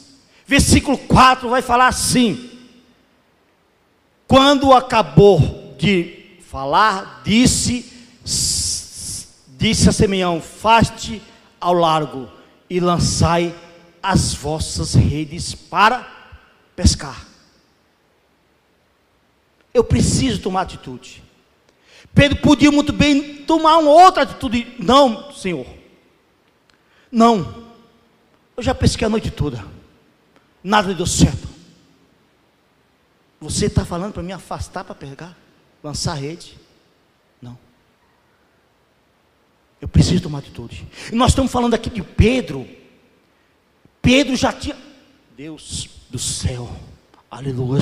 Versículo 0.46 0.98
4 0.98 1.48
vai 1.48 1.62
falar 1.62 1.86
assim: 1.86 2.50
Quando 4.28 4.72
acabou 4.74 5.74
de 5.78 6.19
falar, 6.50 7.22
disse, 7.24 7.92
disse 9.56 9.88
a 9.88 9.92
Simeão: 9.92 10.40
Faste 10.40 11.22
ao 11.60 11.72
largo 11.72 12.28
e 12.68 12.80
lançai 12.80 13.54
as 14.02 14.34
vossas 14.34 14.94
redes 14.94 15.54
para 15.54 16.04
pescar. 16.74 17.24
Eu 19.72 19.84
preciso 19.84 20.42
tomar 20.42 20.62
atitude. 20.62 21.22
Pedro 22.12 22.40
podia 22.40 22.72
muito 22.72 22.92
bem 22.92 23.44
tomar 23.44 23.78
uma 23.78 23.92
outra 23.92 24.24
atitude. 24.24 24.74
Não, 24.80 25.32
Senhor. 25.32 25.66
Não. 27.12 27.70
Eu 28.56 28.62
já 28.62 28.74
pesquei 28.74 29.06
a 29.06 29.10
noite 29.10 29.30
toda. 29.30 29.64
Nada 30.64 30.92
deu 30.92 31.06
certo. 31.06 31.48
Você 33.40 33.66
está 33.66 33.84
falando 33.84 34.12
para 34.12 34.22
me 34.24 34.32
afastar 34.32 34.82
para 34.82 34.94
pegar? 34.96 35.36
Lançar 35.82 36.14
rede? 36.14 36.58
Não. 37.40 37.58
Eu 39.80 39.88
preciso 39.88 40.22
tomar 40.22 40.38
atitude. 40.38 40.86
E 41.10 41.14
nós 41.14 41.30
estamos 41.30 41.50
falando 41.50 41.74
aqui 41.74 41.88
de 41.88 42.02
Pedro. 42.02 42.68
Pedro 44.02 44.36
já 44.36 44.52
tinha. 44.52 44.76
Deus 45.36 45.88
do 46.10 46.18
céu. 46.18 46.68
Aleluia. 47.30 47.80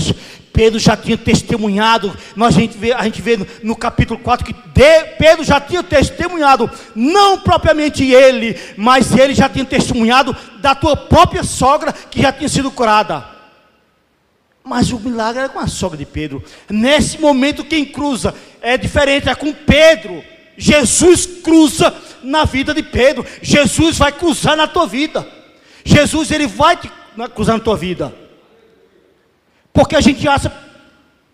Pedro 0.53 0.79
já 0.79 0.97
tinha 0.97 1.17
testemunhado, 1.17 2.15
nós, 2.37 2.57
a, 2.57 2.61
gente 2.61 2.77
vê, 2.77 2.93
a 2.93 3.03
gente 3.05 3.23
vê 3.23 3.37
no, 3.37 3.47
no 3.63 3.77
capítulo 3.77 4.21
4 4.21 4.45
que 4.45 4.53
de, 4.53 5.05
Pedro 5.17 5.45
já 5.45 5.61
tinha 5.61 5.83
testemunhado, 5.83 6.71
não 6.95 7.39
propriamente 7.39 8.05
ele, 8.05 8.59
mas 8.77 9.13
ele 9.17 9.35
já 9.35 9.49
tinha 9.49 9.65
testemunhado 9.65 10.37
da 10.61 10.75
tua 10.75 10.97
própria 10.97 11.43
sogra 11.45 11.93
que 11.93 12.21
já 12.21 12.33
tinha 12.33 12.49
sido 12.49 12.71
curada. 12.71 13.38
Mas 14.69 14.93
o 14.93 15.01
milagre 15.01 15.41
era 15.41 15.49
com 15.49 15.59
a 15.59 15.67
sogra 15.67 15.97
de 15.97 16.05
Pedro. 16.05 16.45
Nesse 16.69 17.19
momento, 17.19 17.65
quem 17.65 17.87
cruza 17.87 18.35
é 18.61 18.77
diferente, 18.77 19.27
é 19.27 19.35
com 19.35 19.51
Pedro. 19.51 20.23
Jesus 20.59 21.25
cruza 21.43 21.97
na 22.23 22.45
vida 22.45 22.75
de 22.75 22.83
Pedro. 22.83 23.25
Jesus 23.41 23.97
vai 23.97 24.13
cruzar 24.13 24.59
na 24.59 24.67
tua 24.67 24.87
vida. 24.87 25.27
Jesus, 25.83 26.31
ele 26.31 26.47
vai 26.47 26.77
te, 26.77 26.93
cruzar 27.35 27.57
na 27.57 27.65
tua 27.65 27.79
vida. 27.79 28.15
Porque 29.73 29.97
a 29.97 30.03
gente 30.03 30.29
acha, 30.29 30.53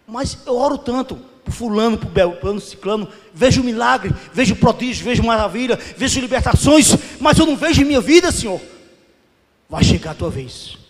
mas 0.06 0.38
eu 0.46 0.56
oro 0.56 0.78
tanto 0.78 1.16
por 1.44 1.52
fulano, 1.52 1.98
por 1.98 2.10
belano, 2.10 2.60
ciclano, 2.60 3.08
vejo 3.34 3.64
milagre, 3.64 4.14
vejo 4.32 4.54
prodígio, 4.54 5.04
vejo 5.04 5.24
maravilha, 5.24 5.76
vejo 5.96 6.20
libertações, 6.20 6.96
mas 7.18 7.36
eu 7.36 7.46
não 7.46 7.56
vejo 7.56 7.82
em 7.82 7.84
minha 7.84 8.00
vida, 8.00 8.30
Senhor. 8.30 8.60
Vai 9.68 9.82
chegar 9.82 10.12
a 10.12 10.14
tua 10.14 10.30
vez. 10.30 10.83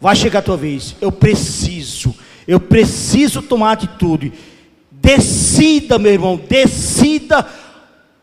Vai 0.00 0.16
chegar 0.16 0.38
a 0.38 0.42
tua 0.42 0.56
vez. 0.56 0.96
Eu 1.00 1.12
preciso, 1.12 2.14
eu 2.46 2.58
preciso 2.58 3.42
tomar 3.42 3.72
atitude. 3.72 4.32
Decida, 4.90 5.98
meu 5.98 6.12
irmão, 6.12 6.40
decida, 6.48 7.46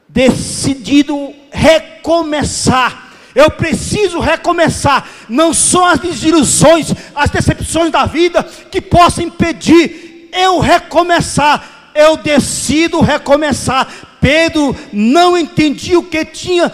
decidido 0.09 1.33
recomeçar 1.51 3.07
eu 3.37 3.51
preciso 3.51 4.19
recomeçar. 4.19 5.07
Não 5.29 5.53
são 5.53 5.85
as 5.85 5.99
desilusões, 5.99 6.91
as 7.13 7.29
decepções 7.29 7.91
da 7.91 8.03
vida 8.03 8.41
que 8.71 8.81
possam 8.81 9.25
impedir 9.25 10.27
eu 10.33 10.57
recomeçar. 10.57 11.91
Eu 11.93 12.17
decido 12.17 12.99
recomeçar. 12.99 13.87
Pedro 14.19 14.75
não 14.91 15.37
entendia 15.37 15.99
o 15.99 16.03
que 16.03 16.25
tinha, 16.25 16.73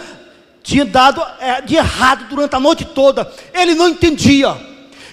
tinha 0.62 0.86
dado 0.86 1.22
é, 1.38 1.60
de 1.60 1.76
errado 1.76 2.28
durante 2.30 2.56
a 2.56 2.60
noite 2.60 2.86
toda. 2.86 3.30
Ele 3.52 3.74
não 3.74 3.90
entendia. 3.90 4.56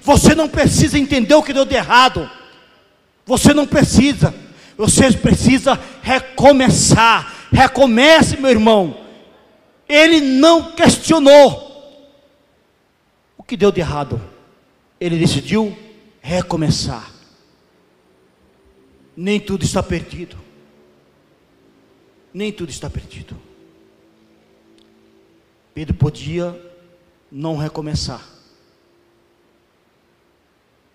Você 0.01 0.33
não 0.33 0.49
precisa 0.49 0.97
entender 0.97 1.35
o 1.35 1.43
que 1.43 1.53
deu 1.53 1.65
de 1.65 1.75
errado. 1.75 2.29
Você 3.25 3.53
não 3.53 3.67
precisa. 3.67 4.33
Você 4.75 5.11
precisa 5.11 5.79
recomeçar. 6.01 7.49
Recomece, 7.51 8.37
meu 8.37 8.49
irmão. 8.49 8.97
Ele 9.87 10.19
não 10.19 10.71
questionou 10.71 11.69
o 13.37 13.43
que 13.43 13.55
deu 13.55 13.71
de 13.71 13.79
errado. 13.79 14.19
Ele 14.99 15.19
decidiu 15.19 15.77
recomeçar. 16.19 17.11
Nem 19.15 19.39
tudo 19.39 19.63
está 19.63 19.83
perdido. 19.83 20.37
Nem 22.33 22.51
tudo 22.51 22.69
está 22.69 22.89
perdido. 22.89 23.37
Pedro 25.73 25.93
podia 25.93 26.59
não 27.31 27.55
recomeçar. 27.55 28.40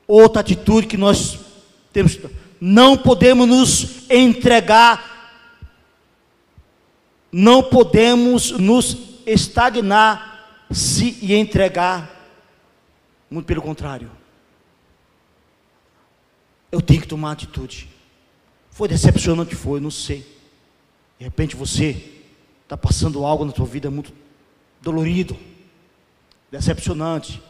Outra 0.07 0.41
atitude 0.41 0.87
que 0.87 0.97
nós 0.97 1.39
temos, 1.93 2.19
não 2.61 2.97
podemos 2.97 3.49
nos 3.49 4.11
entregar, 4.11 5.15
não 7.33 7.63
podemos 7.63 8.53
nos 8.53 8.97
estagnar 9.27 10.65
se 10.71 11.19
e 11.21 11.35
entregar. 11.35 12.15
Muito 13.31 13.47
pelo 13.47 13.63
contrário. 13.63 14.11
Eu 16.71 16.81
tenho 16.81 17.01
que 17.01 17.09
tomar 17.09 17.33
atitude. 17.33 17.89
Foi 18.71 18.89
decepcionante, 18.89 19.55
foi, 19.55 19.81
não 19.81 19.91
sei. 19.91 20.21
De 21.19 21.25
repente 21.25 21.57
você 21.57 22.23
está 22.63 22.77
passando 22.77 23.25
algo 23.25 23.45
na 23.45 23.55
sua 23.55 23.67
vida 23.67 23.91
muito 23.91 24.13
dolorido, 24.83 25.37
decepcionante, 26.51 27.43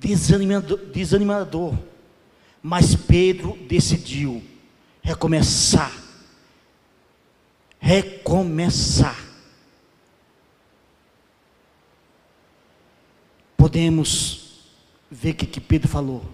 desanimador, 0.00 0.78
desanimador. 0.86 1.74
Mas 2.62 2.94
Pedro 2.94 3.56
decidiu 3.68 4.42
recomeçar. 5.02 5.92
Recomeçar. 7.78 9.16
Podemos 13.56 14.64
ver 15.10 15.30
o 15.30 15.34
que, 15.34 15.46
que 15.46 15.60
Pedro 15.60 15.88
falou. 15.88 16.24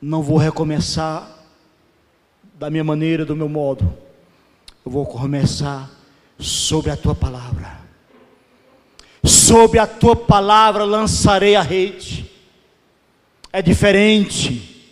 Não 0.00 0.22
vou 0.22 0.36
recomeçar 0.36 1.38
da 2.54 2.70
minha 2.70 2.84
maneira, 2.84 3.24
do 3.24 3.36
meu 3.36 3.48
modo. 3.48 3.92
Eu 4.84 4.90
vou 4.90 5.06
começar 5.06 5.90
sobre 6.38 6.90
a 6.90 6.96
tua 6.96 7.14
palavra. 7.14 7.81
Sobre 9.52 9.78
a 9.78 9.86
tua 9.86 10.16
palavra 10.16 10.82
lançarei 10.82 11.54
a 11.54 11.60
rede. 11.60 12.24
É 13.52 13.60
diferente. 13.60 14.82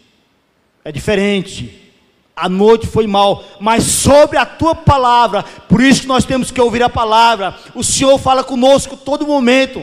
É 0.85 0.93
diferente. 0.93 1.91
A 2.37 2.47
noite 2.47 2.87
foi 2.87 3.07
mal, 3.07 3.43
mas 3.59 3.85
sobre 3.85 4.37
a 4.37 4.45
tua 4.45 4.75
palavra, 4.75 5.43
por 5.67 5.81
isso 5.81 6.07
nós 6.07 6.27
temos 6.27 6.51
que 6.51 6.61
ouvir 6.61 6.83
a 6.83 6.91
palavra. 6.91 7.57
O 7.75 7.83
Senhor 7.83 8.19
fala 8.19 8.45
conosco 8.45 8.99
todo 8.99 9.27
momento, 9.27 9.83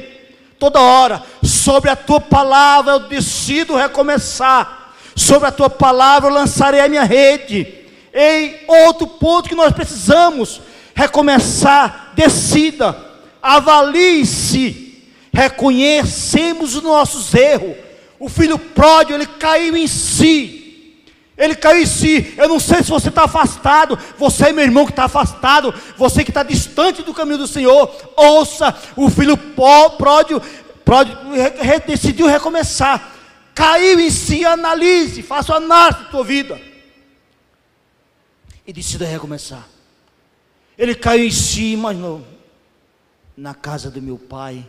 toda 0.59 0.79
hora. 0.79 1.23
Sobre 1.41 1.89
a 1.89 1.95
tua 1.95 2.21
palavra 2.21 2.93
eu 2.93 2.99
decido 2.99 3.75
recomeçar. 3.75 4.93
Sobre 5.15 5.47
a 5.47 5.51
tua 5.51 5.71
palavra 5.71 6.29
eu 6.29 6.33
lançarei 6.35 6.81
a 6.81 6.87
minha 6.87 7.03
rede. 7.03 7.67
Em 8.13 8.57
outro 8.67 9.07
ponto 9.07 9.49
que 9.49 9.55
nós 9.55 9.73
precisamos 9.73 10.61
recomeçar, 10.93 12.11
decida, 12.13 13.06
avalie-se, 13.41 15.03
reconhecemos 15.33 16.75
os 16.75 16.83
nossos 16.83 17.33
erros. 17.33 17.75
O 18.19 18.27
filho 18.27 18.57
pródigo, 18.57 19.13
ele 19.13 19.27
caiu 19.27 19.77
em 19.77 19.87
si. 19.87 20.57
Ele 21.37 21.53
caiu 21.53 21.83
em 21.83 21.85
si. 21.85 22.33
Eu 22.35 22.49
não 22.49 22.59
sei 22.59 22.81
se 22.81 22.89
você 22.89 23.09
está 23.09 23.25
afastado. 23.25 23.97
Você, 24.17 24.51
meu 24.51 24.63
irmão, 24.63 24.85
que 24.85 24.91
está 24.91 25.03
afastado. 25.03 25.73
Você 25.95 26.23
que 26.23 26.31
está 26.31 26.41
distante 26.41 27.03
do 27.03 27.13
caminho 27.13 27.37
do 27.37 27.47
Senhor. 27.47 27.95
Ouça, 28.15 28.75
o 28.95 29.07
filho 29.09 29.37
pródigo, 29.37 30.41
pródigo 30.83 31.15
decidiu 31.85 32.25
recomeçar. 32.25 33.13
Caiu 33.53 33.99
em 33.99 34.09
si, 34.09 34.45
analise, 34.45 35.21
faça 35.21 35.51
uma 35.51 35.57
análise 35.57 36.03
da 36.03 36.09
tua 36.09 36.23
vida. 36.23 36.61
E 38.65 38.73
decida 38.73 39.05
recomeçar. 39.05 39.67
Ele 40.77 40.95
caiu 40.95 41.25
em 41.25 41.31
si, 41.31 41.75
mas. 41.75 41.97
Na 43.37 43.53
casa 43.53 43.91
do 43.91 44.01
meu 44.01 44.17
pai. 44.17 44.65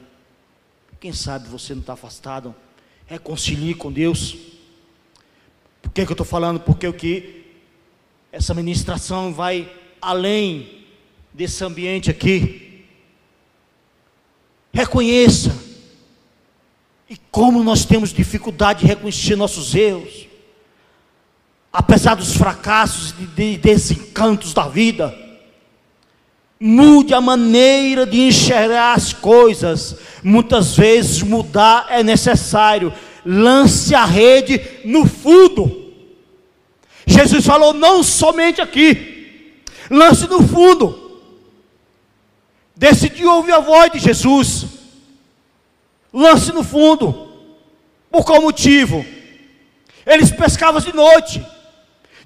Quem 1.01 1.13
sabe 1.13 1.49
você 1.49 1.75
não 1.75 1.81
está 1.81 1.95
afastado. 1.95 2.55
Reconcilie 3.07 3.75
com 3.75 3.91
Deus. 3.91 4.37
Por 5.81 5.91
que, 5.91 6.05
que 6.05 6.13
eu 6.13 6.15
estou 6.15 6.27
falando? 6.27 6.61
Porque 6.61 6.87
o 6.87 6.93
que 6.93 7.47
essa 8.31 8.53
ministração 8.53 9.33
vai 9.33 9.73
além 10.03 10.85
desse 11.33 11.65
ambiente 11.65 12.11
aqui. 12.11 12.85
Reconheça. 14.73 15.57
E 17.09 17.17
como 17.31 17.65
nós 17.65 17.87
temos 17.87 18.13
dificuldade 18.13 18.81
de 18.81 18.87
reconhecer 18.87 19.35
nossos 19.35 19.75
erros. 19.75 20.27
Apesar 21.73 22.17
dos 22.17 22.35
fracassos 22.37 23.15
e 23.39 23.57
desencantos 23.57 24.53
da 24.53 24.69
vida 24.69 25.28
Mude 26.61 27.15
a 27.15 27.21
maneira 27.21 28.05
de 28.05 28.21
enxergar 28.21 28.95
as 28.95 29.13
coisas. 29.13 29.97
Muitas 30.23 30.77
vezes 30.77 31.23
mudar 31.23 31.87
é 31.89 32.03
necessário. 32.03 32.93
Lance 33.25 33.95
a 33.95 34.05
rede 34.05 34.61
no 34.85 35.07
fundo. 35.07 35.93
Jesus 37.07 37.47
falou 37.47 37.73
não 37.73 38.03
somente 38.03 38.61
aqui. 38.61 39.63
Lance 39.91 40.27
no 40.27 40.47
fundo. 40.47 41.21
Decidiu 42.75 43.31
ouvir 43.31 43.53
a 43.53 43.61
voz 43.61 43.93
de 43.93 43.99
Jesus. 43.99 44.67
Lance 46.13 46.53
no 46.53 46.65
fundo. 46.65 47.29
Por 48.11 48.25
qual 48.25 48.43
motivo? 48.43 49.05
Eles 50.07 50.31
pescavam 50.31 50.81
de 50.81 50.95
noite. 50.95 51.45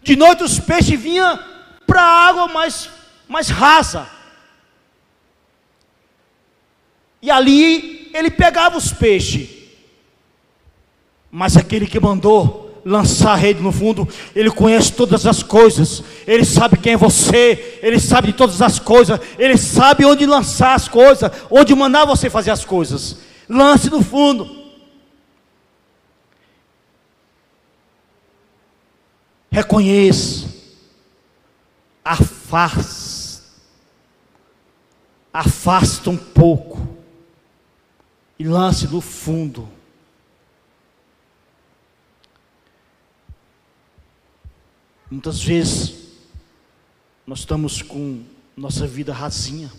De 0.03 0.17
noite 0.17 0.43
os 0.43 0.59
peixes 0.59 0.99
vinham 0.99 1.39
para 1.87 2.03
a 2.03 2.27
água 2.29 2.49
mais, 2.49 2.89
mais 3.29 3.49
rasa. 3.49 4.09
E 7.23 7.31
ali 7.31 8.11
ele 8.13 8.31
pegava 8.31 8.77
os 8.77 8.93
peixes. 8.93 9.49
Mas 11.31 11.57
aquele 11.57 11.87
que 11.87 12.01
mandou 12.01 12.83
lançar 12.85 13.33
a 13.33 13.37
rede 13.37 13.63
no 13.63 13.71
fundo, 13.71 14.09
ele 14.35 14.51
conhece 14.51 14.93
todas 14.93 15.25
as 15.25 15.41
coisas, 15.41 16.03
ele 16.27 16.45
sabe 16.45 16.77
quem 16.77 16.95
é 16.95 16.97
você, 16.97 17.79
ele 17.81 18.01
sabe 18.01 18.29
de 18.29 18.33
todas 18.33 18.61
as 18.61 18.81
coisas, 18.81 19.21
ele 19.39 19.57
sabe 19.57 20.05
onde 20.05 20.27
lançar 20.27 20.75
as 20.75 20.89
coisas, 20.89 21.31
onde 21.49 21.75
mandar 21.77 22.05
você 22.05 22.29
fazer 22.29 22.51
as 22.51 22.65
coisas. 22.65 23.19
Lance 23.49 23.89
no 23.89 24.03
fundo. 24.03 24.63
Reconheça, 29.51 30.49
afasta, 32.05 33.43
afasta 35.33 36.11
um 36.11 36.17
pouco 36.17 36.72
e 38.43 38.45
lance 38.45 38.89
no 38.89 39.01
fundo. 39.01 39.71
Muitas 45.09 45.41
vezes 45.41 46.09
nós 47.25 47.39
estamos 47.39 47.83
com 47.83 48.25
nossa 48.57 48.85
vida 48.85 49.13
rasinha, 49.13 49.73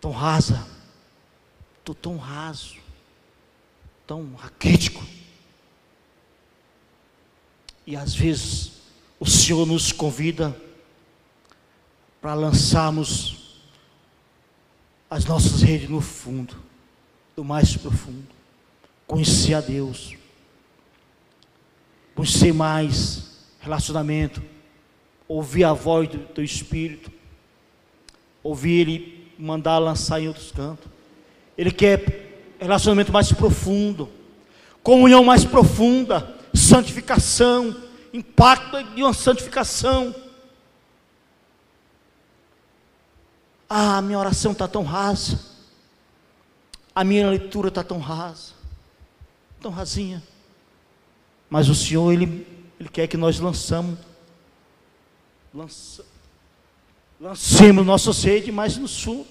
tão 0.00 0.10
rasa, 0.10 0.66
estou 1.78 1.94
tão 1.94 2.16
raso, 2.16 2.74
tão 4.04 4.34
raquítico. 4.34 5.06
E 7.86 7.94
às 7.94 8.12
vezes 8.12 8.72
o 9.20 9.26
Senhor 9.26 9.64
nos 9.66 9.92
convida 9.92 10.60
para 12.20 12.34
lançarmos 12.34 13.43
as 15.14 15.24
nossas 15.26 15.62
redes 15.62 15.88
no 15.88 16.00
fundo, 16.00 16.56
do 17.36 17.44
mais 17.44 17.76
profundo. 17.76 18.26
Conhecer 19.06 19.54
a 19.54 19.60
Deus. 19.60 20.16
Conhecer 22.16 22.52
mais 22.52 23.46
relacionamento. 23.60 24.42
Ouvir 25.28 25.62
a 25.62 25.72
voz 25.72 26.08
do 26.08 26.18
teu 26.18 26.42
Espírito. 26.42 27.12
Ouvir 28.42 28.80
Ele 28.80 29.30
mandar 29.38 29.78
lançar 29.78 30.20
em 30.20 30.26
outros 30.26 30.50
cantos. 30.50 30.90
Ele 31.56 31.70
quer 31.70 32.56
relacionamento 32.58 33.12
mais 33.12 33.30
profundo. 33.30 34.10
Comunhão 34.82 35.22
mais 35.22 35.44
profunda. 35.44 36.34
Santificação. 36.52 37.84
Impacto 38.12 38.82
de 38.82 39.00
uma 39.00 39.14
santificação 39.14 40.12
Ah, 43.68 44.00
minha 44.02 44.18
oração 44.18 44.52
está 44.52 44.68
tão 44.68 44.82
rasa. 44.82 45.38
A 46.94 47.02
minha 47.02 47.28
leitura 47.28 47.68
está 47.68 47.82
tão 47.82 47.98
rasa, 47.98 48.52
tão 49.60 49.70
rasinha. 49.70 50.22
Mas 51.50 51.68
o 51.68 51.74
Senhor, 51.74 52.12
Ele, 52.12 52.46
Ele 52.78 52.88
quer 52.88 53.08
que 53.08 53.16
nós 53.16 53.40
lançamos, 53.40 53.98
lança, 55.52 56.04
lancemos 57.20 57.84
nossa 57.84 58.12
sede 58.12 58.52
mais 58.52 58.76
no 58.76 58.86
sul. 58.86 59.26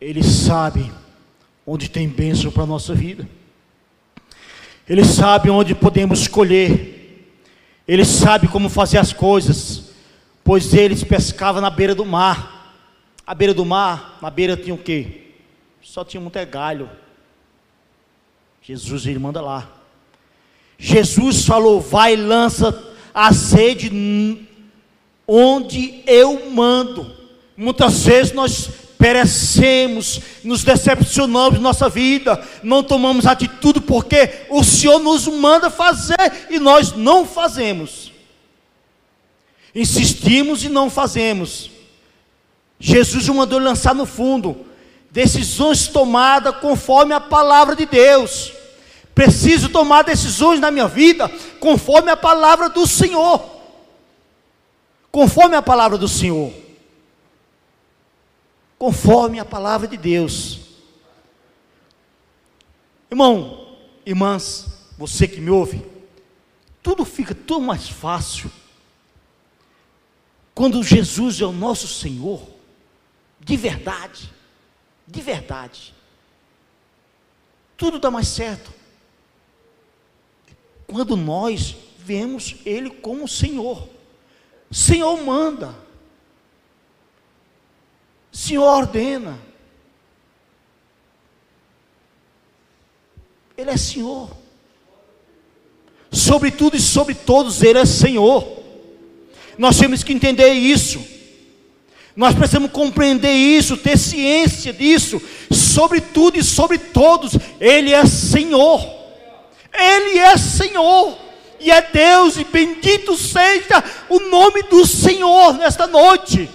Ele 0.00 0.22
sabe 0.22 0.90
onde 1.66 1.88
tem 1.88 2.08
bênção 2.08 2.50
para 2.50 2.62
a 2.62 2.66
nossa 2.66 2.94
vida. 2.94 3.28
Ele 4.88 5.04
sabe 5.04 5.50
onde 5.50 5.74
podemos 5.74 6.20
escolher. 6.20 6.89
Ele 7.90 8.04
sabe 8.04 8.46
como 8.46 8.68
fazer 8.68 8.98
as 8.98 9.12
coisas. 9.12 9.90
Pois 10.44 10.72
eles 10.72 11.02
pescavam 11.02 11.60
na 11.60 11.68
beira 11.68 11.92
do 11.92 12.04
mar. 12.04 12.78
A 13.26 13.34
beira 13.34 13.52
do 13.52 13.64
mar, 13.64 14.16
na 14.22 14.30
beira 14.30 14.56
tinha 14.56 14.72
o 14.72 14.78
quê? 14.78 15.32
Só 15.82 16.04
tinha 16.04 16.20
um 16.20 16.30
galho. 16.48 16.88
Jesus 18.62 19.06
ele 19.06 19.18
manda 19.18 19.40
lá. 19.40 19.68
Jesus 20.78 21.44
falou: 21.44 21.80
vai 21.80 22.14
lança 22.14 22.80
a 23.12 23.32
sede 23.32 23.90
onde 25.26 26.04
eu 26.06 26.48
mando. 26.48 27.12
Muitas 27.56 28.06
vezes 28.06 28.32
nós 28.32 28.70
perecemos, 29.00 30.20
nos 30.44 30.62
decepcionamos 30.62 31.58
nossa 31.58 31.88
vida, 31.88 32.46
não 32.62 32.82
tomamos 32.82 33.26
atitude 33.26 33.80
porque 33.80 34.44
o 34.50 34.62
Senhor 34.62 34.98
nos 34.98 35.26
manda 35.26 35.70
fazer 35.70 36.48
e 36.50 36.58
nós 36.58 36.92
não 36.92 37.24
fazemos. 37.24 38.12
Insistimos 39.74 40.62
e 40.62 40.68
não 40.68 40.90
fazemos. 40.90 41.70
Jesus 42.78 43.26
mandou 43.28 43.58
lançar 43.58 43.94
no 43.94 44.04
fundo 44.04 44.66
decisões 45.10 45.88
tomadas 45.88 46.56
conforme 46.56 47.14
a 47.14 47.20
palavra 47.20 47.74
de 47.74 47.86
Deus. 47.86 48.52
Preciso 49.14 49.70
tomar 49.70 50.02
decisões 50.02 50.60
na 50.60 50.70
minha 50.70 50.86
vida 50.86 51.26
conforme 51.58 52.10
a 52.10 52.16
palavra 52.18 52.68
do 52.68 52.86
Senhor. 52.86 53.42
Conforme 55.10 55.56
a 55.56 55.62
palavra 55.62 55.96
do 55.96 56.06
Senhor 56.06 56.52
conforme 58.80 59.38
a 59.38 59.44
palavra 59.44 59.86
de 59.86 59.98
Deus. 59.98 60.60
Irmão, 63.10 63.76
irmãs, 64.06 64.88
você 64.96 65.28
que 65.28 65.38
me 65.38 65.50
ouve, 65.50 65.84
tudo 66.82 67.04
fica 67.04 67.34
tão 67.34 67.60
mais 67.60 67.90
fácil 67.90 68.50
quando 70.54 70.82
Jesus 70.82 71.42
é 71.42 71.44
o 71.44 71.52
nosso 71.52 71.86
Senhor, 71.86 72.42
de 73.38 73.54
verdade, 73.54 74.32
de 75.06 75.20
verdade. 75.20 75.94
Tudo 77.76 77.98
dá 77.98 78.10
mais 78.10 78.28
certo. 78.28 78.72
Quando 80.86 81.18
nós 81.18 81.76
vemos 81.98 82.56
Ele 82.64 82.88
como 82.88 83.28
Senhor. 83.28 83.86
Senhor 84.70 85.22
manda. 85.22 85.74
Senhor 88.32 88.64
ordena. 88.64 89.38
Ele 93.56 93.70
é 93.70 93.76
Senhor. 93.76 94.30
Sobre 96.10 96.50
tudo 96.50 96.76
e 96.76 96.80
sobre 96.80 97.14
todos, 97.14 97.62
Ele 97.62 97.78
é 97.78 97.84
Senhor. 97.84 98.60
Nós 99.58 99.78
temos 99.78 100.02
que 100.02 100.12
entender 100.12 100.52
isso. 100.52 101.04
Nós 102.16 102.34
precisamos 102.34 102.70
compreender 102.70 103.32
isso, 103.32 103.76
ter 103.76 103.98
ciência 103.98 104.72
disso. 104.72 105.20
Sobre 105.50 106.00
tudo 106.00 106.38
e 106.38 106.42
sobre 106.42 106.78
todos, 106.78 107.32
Ele 107.60 107.92
é 107.92 108.06
Senhor. 108.06 108.80
Ele 109.72 110.18
é 110.18 110.36
Senhor. 110.36 111.16
E 111.60 111.70
é 111.70 111.82
Deus, 111.82 112.38
e 112.38 112.44
bendito 112.44 113.14
seja 113.16 113.84
o 114.08 114.18
nome 114.18 114.62
do 114.62 114.86
Senhor 114.86 115.52
nesta 115.54 115.86
noite. 115.86 116.48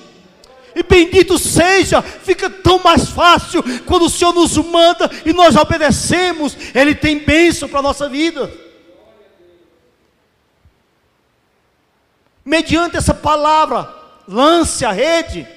E 0.76 0.84
bendito 0.84 1.40
seja, 1.40 2.02
fica 2.02 2.50
tão 2.50 2.80
mais 2.80 3.10
fácil 3.10 3.64
quando 3.86 4.08
o 4.08 4.10
Senhor 4.10 4.34
nos 4.34 4.58
manda 4.58 5.10
e 5.26 5.32
nós 5.32 5.56
obedecemos. 5.56 6.58
Ele 6.76 6.94
tem 6.94 7.20
bênção 7.20 7.70
para 7.70 7.80
a 7.80 7.84
nossa 7.84 8.10
vida. 8.10 8.52
Mediante 12.44 12.98
essa 12.98 13.14
palavra, 13.14 13.90
lance 14.28 14.84
a 14.84 14.92
rede. 14.92 15.48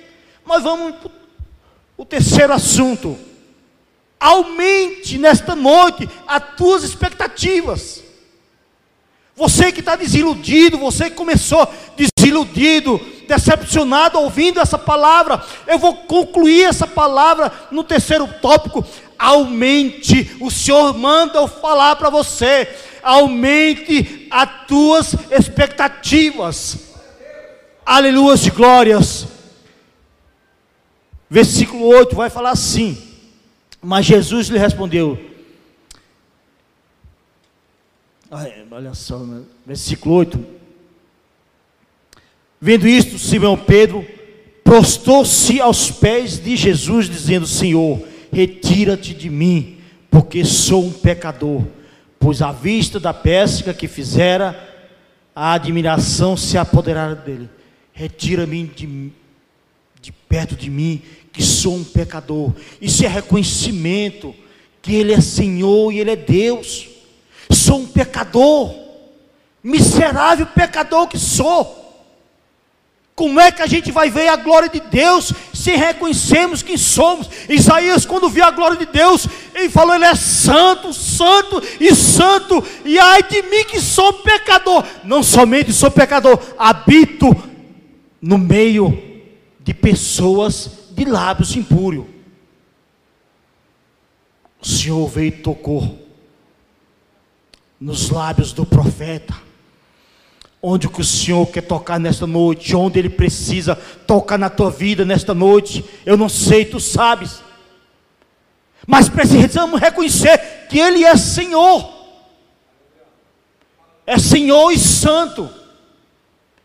Mas 0.45 0.63
vamos 0.63 0.95
para 0.95 1.11
o 1.97 2.05
terceiro 2.05 2.53
assunto. 2.53 3.19
Aumente 4.21 5.19
nesta 5.19 5.57
noite 5.57 6.09
as 6.29 6.43
tuas 6.57 6.85
expectativas. 6.85 8.05
Você 9.39 9.71
que 9.71 9.79
está 9.79 9.95
desiludido, 9.95 10.77
você 10.79 11.09
que 11.09 11.15
começou 11.15 11.73
desiludido, 11.97 13.01
decepcionado 13.29 14.19
ouvindo 14.19 14.59
essa 14.59 14.77
palavra, 14.77 15.41
eu 15.69 15.79
vou 15.79 15.95
concluir 15.95 16.65
essa 16.65 16.89
palavra 16.89 17.53
no 17.71 17.85
terceiro 17.85 18.29
tópico. 18.43 18.85
Aumente, 19.17 20.37
o 20.41 20.51
Senhor 20.51 20.93
manda 20.99 21.39
eu 21.39 21.47
falar 21.47 21.95
para 21.95 22.11
você, 22.11 22.69
aumente 23.01 24.27
as 24.29 24.67
tuas 24.67 25.15
expectativas. 25.31 26.77
Aleluia 27.87 28.51
glórias. 28.51 29.29
Versículo 31.31 31.85
8 31.87 32.17
vai 32.17 32.29
falar 32.29 32.51
assim: 32.51 32.99
Mas 33.81 34.05
Jesus 34.05 34.49
lhe 34.49 34.59
respondeu, 34.59 35.28
olha 38.71 38.95
só, 38.95 39.25
versículo 39.67 40.17
8. 40.17 40.45
Vendo 42.61 42.87
isto, 42.87 43.19
Simão 43.19 43.57
Pedro 43.57 44.07
prostou-se 44.63 45.61
aos 45.61 45.91
pés 45.91 46.39
de 46.39 46.57
Jesus, 46.57 47.09
dizendo: 47.09 47.47
Senhor, 47.47 48.07
retira-te 48.31 49.15
de 49.15 49.31
mim, 49.31 49.79
porque 50.11 50.45
sou 50.45 50.85
um 50.85 50.93
pecador. 50.93 51.65
Pois 52.19 52.43
à 52.43 52.53
vista 52.53 53.01
da 53.01 53.15
pesca 53.15 53.73
que 53.73 53.89
fizera, 53.89 54.69
a 55.35 55.53
admiração 55.53 56.37
se 56.37 56.59
apoderara 56.59 57.15
dele. 57.15 57.49
Retira-me 57.93 58.65
de, 58.65 59.13
de 60.03 60.13
perto 60.13 60.55
de 60.55 60.69
mim, 60.69 61.01
que 61.33 61.43
sou 61.43 61.77
um 61.77 61.85
pecador. 61.85 62.53
Isso 62.81 63.05
é 63.05 63.09
reconhecimento 63.09 64.35
que 64.83 64.95
Ele 64.95 65.13
é 65.13 65.21
Senhor 65.21 65.93
e 65.93 66.01
Ele 66.01 66.11
é 66.11 66.17
Deus. 66.17 66.98
Sou 67.51 67.81
um 67.81 67.87
pecador, 67.87 68.75
miserável 69.63 70.47
pecador 70.47 71.07
que 71.07 71.19
sou. 71.19 71.79
Como 73.19 73.41
é 73.41 73.51
que 73.51 73.63
a 73.63 73.67
gente 73.67 73.91
vai 73.91 74.11
ver 74.11 74.29
a 74.29 74.37
glória 74.37 74.69
de 74.69 74.79
Deus 74.79 75.33
se 75.53 75.73
reconhecemos 75.75 76.63
quem 76.63 76.77
somos? 76.77 77.29
Isaías, 77.49 78.07
quando 78.07 78.29
viu 78.29 78.45
a 78.45 78.53
glória 78.53 78.77
de 78.77 78.87
Deus, 78.87 79.27
ele 79.57 79.69
falou: 79.69 79.93
Ele 79.97 80.05
é 80.05 80.15
santo, 80.15 80.93
santo 80.93 81.61
e 81.81 81.93
santo, 81.97 82.63
e 82.85 82.97
ai 82.97 83.25
de 83.25 83.43
mim 83.43 83.65
que 83.65 83.81
sou 83.81 84.13
pecador. 84.13 84.85
Não 85.03 85.21
somente 85.21 85.73
sou 85.73 85.91
pecador, 85.91 86.41
habito 86.57 87.37
no 88.23 88.39
meio 88.39 88.97
de 89.59 89.75
pessoas 89.75 90.71
de 90.93 91.05
lábios 91.05 91.57
impúrios. 91.57 92.07
O 94.61 94.67
Senhor 94.67 95.09
veio 95.09 95.29
e 95.29 95.33
tocou 95.33 96.08
nos 97.81 98.11
lábios 98.11 98.53
do 98.53 98.67
profeta. 98.67 99.35
Onde 100.61 100.89
que 100.89 101.01
o 101.01 101.05
Senhor 101.05 101.47
quer 101.47 101.63
tocar 101.63 102.01
nesta 102.01 102.27
noite, 102.27 102.75
onde 102.75 102.99
Ele 102.99 103.09
precisa 103.09 103.77
tocar 104.07 104.37
na 104.39 104.51
tua 104.51 104.71
vida 104.71 105.05
nesta 105.05 105.33
noite, 105.33 105.85
eu 106.05 106.17
não 106.17 106.29
sei, 106.29 106.65
tu 106.65 106.81
sabes. 106.81 107.41
Mas 108.87 109.09
precisamos 109.09 109.81
reconhecer 109.81 110.67
que 110.69 110.79
Ele 110.79 111.05
é 111.05 111.17
Senhor, 111.17 111.89
é 114.05 114.19
Senhor 114.19 114.73
e 114.73 114.79
Santo, 114.79 115.49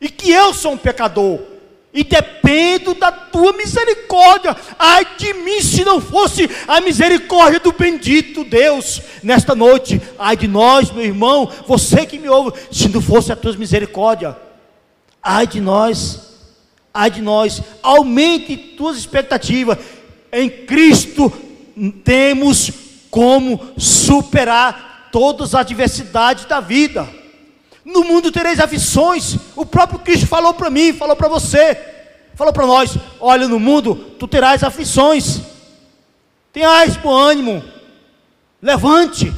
e 0.01 0.09
que 0.09 0.32
eu 0.32 0.53
sou 0.53 0.72
um 0.74 0.78
pecador 0.78 1.53
e 1.94 2.04
dependo 2.04 2.96
da 2.96 3.12
tua 3.12 3.54
misericórdia. 3.54 4.56
Ai 4.80 5.06
de 5.18 5.34
mim 5.34 5.62
se 5.62 5.86
não 5.86 6.02
fosse 6.02 6.50
a 6.68 6.82
misericórdia 6.82 7.60
do 7.60 7.72
bendito 7.72 8.44
Deus 8.44 9.02
nesta 9.22 9.54
noite. 9.54 10.02
Ai 10.18 10.36
de 10.36 10.48
nós, 10.48 10.91
meu 10.91 11.06
irmão, 11.06 11.50
você 11.68 12.06
que 12.06 12.18
me 12.18 12.28
ouve, 12.28 12.60
se 12.72 12.89
não 12.89 13.02
fosse 13.02 13.32
a 13.32 13.36
tua 13.36 13.56
misericórdia. 13.56 14.36
Ai 15.22 15.46
de 15.46 15.62
nós, 15.62 16.20
ai 16.94 17.12
de 17.12 17.22
nós, 17.22 17.62
aumente 17.84 18.58
tuas 18.58 18.98
expectativas. 18.98 19.78
Em 20.32 20.50
Cristo 20.50 21.32
temos 22.04 22.72
como 23.12 23.60
superar 23.78 25.10
todas 25.12 25.54
as 25.54 25.62
adversidades 25.62 26.46
da 26.46 26.60
vida. 26.60 27.08
No 27.84 28.04
mundo 28.04 28.32
tereis 28.32 28.60
aflições. 28.60 29.38
O 29.56 29.66
próprio 29.66 30.00
Cristo 30.00 30.28
falou 30.28 30.54
para 30.54 30.70
mim, 30.70 30.94
falou 30.94 31.16
para 31.16 31.28
você, 31.28 31.78
falou 32.36 32.54
para 32.54 32.66
nós: 32.66 32.96
olha, 33.20 33.48
no 33.48 33.60
mundo 33.60 33.96
tu 34.18 34.28
terás 34.28 34.64
aflições. 34.64 35.42
Tenhais 36.52 36.96
bom 36.98 37.14
ânimo, 37.14 37.64
levante. 38.62 39.34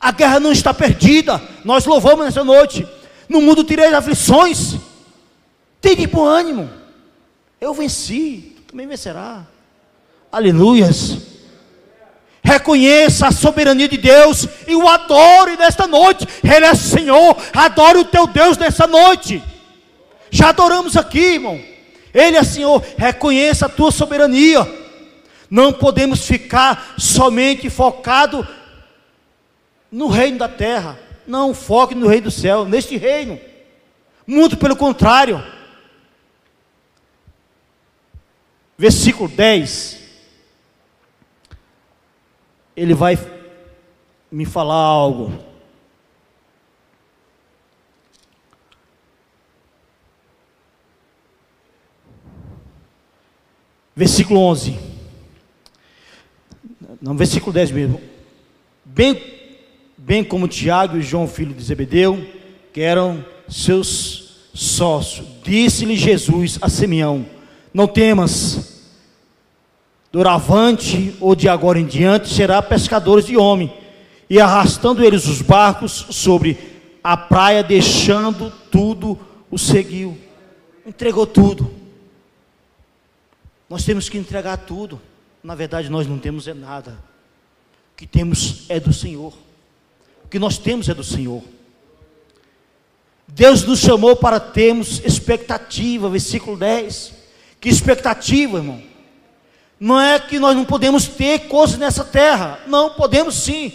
A 0.00 0.10
guerra 0.10 0.40
não 0.40 0.50
está 0.50 0.74
perdida. 0.74 1.40
Nós 1.64 1.86
louvamos 1.86 2.24
nessa 2.24 2.42
noite. 2.42 2.86
No 3.28 3.40
mundo 3.40 3.62
tereis 3.62 3.94
aflições. 3.94 4.74
Tenha 5.80 6.08
bom 6.08 6.24
ânimo. 6.24 6.68
Eu 7.60 7.72
venci, 7.72 8.52
tu 8.56 8.62
também 8.72 8.86
vencerá. 8.86 9.46
Aleluias. 10.30 11.31
Reconheça 12.44 13.28
a 13.28 13.32
soberania 13.32 13.88
de 13.88 13.96
Deus 13.96 14.48
e 14.66 14.74
o 14.74 14.88
adore 14.88 15.56
nesta 15.56 15.86
noite. 15.86 16.26
Ele 16.42 16.66
é 16.66 16.74
Senhor. 16.74 17.36
Adore 17.52 17.98
o 17.98 18.04
teu 18.04 18.26
Deus 18.26 18.58
nessa 18.58 18.86
noite. 18.86 19.40
Já 20.28 20.48
adoramos 20.48 20.96
aqui, 20.96 21.34
irmão. 21.34 21.62
Ele 22.12 22.36
é 22.36 22.42
Senhor. 22.42 22.84
Reconheça 22.98 23.66
a 23.66 23.68
tua 23.68 23.92
soberania. 23.92 24.68
Não 25.48 25.72
podemos 25.72 26.26
ficar 26.26 26.94
somente 26.98 27.70
focado 27.70 28.46
no 29.90 30.08
reino 30.08 30.38
da 30.38 30.48
terra. 30.48 30.98
Não 31.24 31.54
foque 31.54 31.94
no 31.94 32.08
reino 32.08 32.24
do 32.24 32.30
céu, 32.32 32.64
neste 32.64 32.96
reino. 32.96 33.38
Muito 34.26 34.56
pelo 34.56 34.74
contrário. 34.74 35.40
Versículo 38.76 39.28
10 39.28 40.01
ele 42.76 42.94
vai 42.94 43.18
me 44.30 44.44
falar 44.44 44.74
algo. 44.74 45.32
Versículo 53.94 54.40
11. 54.40 54.78
Não, 57.00 57.14
versículo 57.16 57.52
10 57.52 57.70
mesmo. 57.72 58.00
Bem, 58.84 59.20
bem 59.96 60.24
como 60.24 60.48
Tiago 60.48 60.96
e 60.96 61.02
João, 61.02 61.28
filho 61.28 61.54
de 61.54 61.62
Zebedeu, 61.62 62.26
que 62.72 62.80
eram 62.80 63.24
seus 63.48 64.50
sócios, 64.54 65.26
disse-lhe 65.42 65.96
Jesus 65.96 66.58
a 66.62 66.68
Simeão: 66.68 67.26
Não 67.72 67.86
temas 67.86 68.71
doravante 70.12 71.16
ou 71.18 71.34
de 71.34 71.48
agora 71.48 71.80
em 71.80 71.86
diante, 71.86 72.28
será 72.28 72.60
pescadores 72.60 73.24
de 73.24 73.36
homem, 73.36 73.72
e 74.28 74.38
arrastando 74.38 75.02
eles 75.02 75.26
os 75.26 75.40
barcos 75.40 76.06
sobre 76.10 76.58
a 77.02 77.16
praia, 77.16 77.62
deixando 77.62 78.52
tudo, 78.70 79.18
o 79.50 79.58
seguiu. 79.58 80.16
Entregou 80.86 81.26
tudo. 81.26 81.72
Nós 83.68 83.84
temos 83.84 84.08
que 84.08 84.18
entregar 84.18 84.58
tudo. 84.58 85.00
Na 85.42 85.54
verdade, 85.54 85.90
nós 85.90 86.06
não 86.06 86.18
temos 86.18 86.46
é 86.46 86.54
nada. 86.54 86.98
O 87.92 87.96
que 87.96 88.06
temos 88.06 88.64
é 88.68 88.78
do 88.78 88.92
Senhor. 88.92 89.32
O 90.24 90.28
que 90.28 90.38
nós 90.38 90.58
temos 90.58 90.88
é 90.88 90.94
do 90.94 91.04
Senhor. 91.04 91.42
Deus 93.26 93.64
nos 93.64 93.80
chamou 93.80 94.14
para 94.14 94.38
termos 94.38 95.02
expectativa, 95.04 96.08
versículo 96.08 96.56
10. 96.56 97.14
Que 97.60 97.68
expectativa, 97.68 98.58
irmão? 98.58 98.91
Não 99.82 100.00
é 100.00 100.16
que 100.16 100.38
nós 100.38 100.54
não 100.54 100.64
podemos 100.64 101.08
ter 101.08 101.48
coisas 101.48 101.76
nessa 101.76 102.04
terra. 102.04 102.60
Não, 102.68 102.90
podemos 102.90 103.34
sim. 103.34 103.72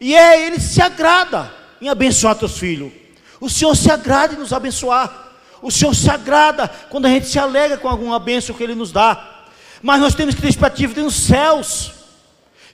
E 0.00 0.14
é 0.14 0.46
Ele 0.46 0.60
se 0.60 0.80
agrada 0.80 1.52
em 1.80 1.88
abençoar 1.88 2.36
teus 2.36 2.56
filhos. 2.56 2.92
O 3.40 3.50
Senhor 3.50 3.74
se 3.74 3.90
agrada 3.90 4.34
em 4.34 4.38
nos 4.38 4.52
abençoar. 4.52 5.32
O 5.60 5.68
Senhor 5.68 5.92
se 5.96 6.08
agrada 6.08 6.68
quando 6.88 7.06
a 7.06 7.08
gente 7.08 7.26
se 7.26 7.40
alegra 7.40 7.76
com 7.76 7.88
alguma 7.88 8.20
bênção 8.20 8.54
que 8.54 8.62
Ele 8.62 8.76
nos 8.76 8.92
dá. 8.92 9.42
Mas 9.82 10.00
nós 10.00 10.14
temos 10.14 10.36
que 10.36 10.40
ter 10.40 10.46
expectativa 10.46 11.02
nos 11.02 11.14
céus. 11.14 11.90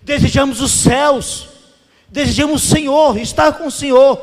Desejamos 0.03 0.61
os 0.61 0.71
céus. 0.71 1.49
Desejamos 2.07 2.63
o 2.63 2.67
Senhor, 2.69 3.17
estar 3.17 3.53
com 3.53 3.69
o 3.69 3.71
Senhor. 3.71 4.21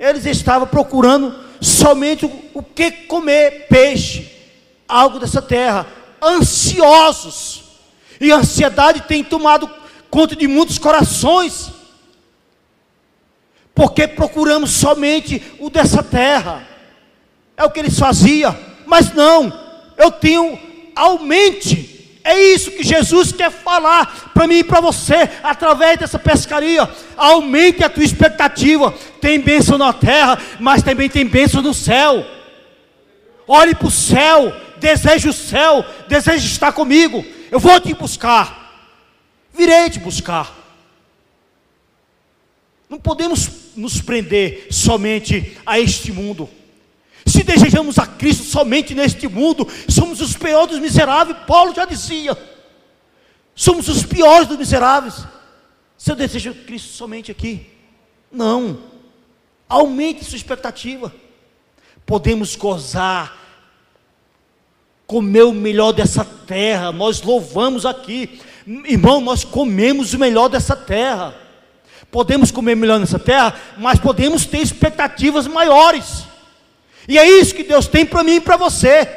Eles 0.00 0.24
estavam 0.24 0.66
procurando 0.66 1.38
somente 1.60 2.24
o 2.54 2.62
que 2.62 2.90
comer, 2.90 3.66
peixe, 3.68 4.32
algo 4.88 5.18
dessa 5.18 5.42
terra 5.42 5.97
ansiosos. 6.22 7.62
E 8.20 8.32
a 8.32 8.36
ansiedade 8.36 9.02
tem 9.02 9.22
tomado 9.22 9.70
conta 10.10 10.34
de 10.34 10.46
muitos 10.46 10.78
corações. 10.78 11.70
Porque 13.74 14.08
procuramos 14.08 14.70
somente 14.70 15.42
o 15.60 15.70
dessa 15.70 16.02
terra. 16.02 16.66
É 17.56 17.64
o 17.64 17.70
que 17.70 17.78
eles 17.78 17.98
faziam. 17.98 18.56
Mas 18.86 19.12
não, 19.12 19.52
eu 19.96 20.10
tenho 20.10 20.58
aumente. 20.94 22.18
É 22.24 22.38
isso 22.52 22.72
que 22.72 22.82
Jesus 22.82 23.32
quer 23.32 23.50
falar 23.50 24.30
para 24.34 24.46
mim 24.46 24.56
e 24.56 24.64
para 24.64 24.80
você, 24.80 25.30
através 25.42 25.98
dessa 25.98 26.18
pescaria. 26.18 26.88
Aumente 27.16 27.82
a 27.84 27.88
tua 27.88 28.04
expectativa. 28.04 28.92
Tem 29.20 29.40
bênção 29.40 29.78
na 29.78 29.92
terra, 29.92 30.38
mas 30.58 30.82
também 30.82 31.08
tem 31.08 31.24
bênção 31.24 31.62
no 31.62 31.72
céu. 31.72 32.26
Olhe 33.46 33.74
para 33.74 33.88
o 33.88 33.90
céu, 33.90 34.52
deseja 34.78 35.30
o 35.30 35.32
céu, 35.32 35.84
deseja 36.08 36.46
estar 36.46 36.72
comigo, 36.72 37.24
eu 37.50 37.58
vou 37.58 37.80
te 37.80 37.94
buscar, 37.94 38.88
virei 39.52 39.90
te 39.90 39.98
buscar. 39.98 40.56
Não 42.88 42.98
podemos 42.98 43.50
nos 43.76 44.00
prender 44.00 44.68
somente 44.70 45.58
a 45.66 45.78
este 45.78 46.10
mundo. 46.10 46.48
Se 47.26 47.42
desejamos 47.42 47.98
a 47.98 48.06
Cristo 48.06 48.44
somente 48.44 48.94
neste 48.94 49.28
mundo, 49.28 49.68
somos 49.88 50.20
os 50.22 50.34
piores 50.34 50.70
dos 50.70 50.80
miseráveis. 50.80 51.38
Paulo 51.46 51.74
já 51.74 51.84
dizia: 51.84 52.36
somos 53.54 53.88
os 53.88 54.02
piores 54.04 54.48
dos 54.48 54.56
miseráveis. 54.56 55.26
Se 55.98 56.10
eu 56.10 56.16
desejo 56.16 56.54
Cristo 56.54 56.88
somente 56.88 57.30
aqui, 57.30 57.66
não. 58.32 58.78
Aumente 59.68 60.24
sua 60.24 60.36
expectativa. 60.36 61.14
Podemos 62.06 62.56
gozar 62.56 63.47
comer 65.08 65.44
o 65.44 65.52
melhor 65.52 65.92
dessa 65.92 66.22
terra, 66.22 66.92
nós 66.92 67.22
louvamos 67.22 67.86
aqui, 67.86 68.38
irmão, 68.84 69.22
nós 69.22 69.42
comemos 69.42 70.12
o 70.12 70.18
melhor 70.18 70.48
dessa 70.48 70.76
terra. 70.76 71.34
Podemos 72.10 72.50
comer 72.50 72.76
melhor 72.76 73.00
nessa 73.00 73.18
terra, 73.18 73.54
mas 73.78 73.98
podemos 73.98 74.44
ter 74.44 74.58
expectativas 74.58 75.46
maiores. 75.46 76.24
E 77.08 77.18
é 77.18 77.26
isso 77.26 77.54
que 77.54 77.64
Deus 77.64 77.86
tem 77.86 78.04
para 78.04 78.22
mim 78.22 78.34
e 78.34 78.40
para 78.40 78.58
você. 78.58 79.08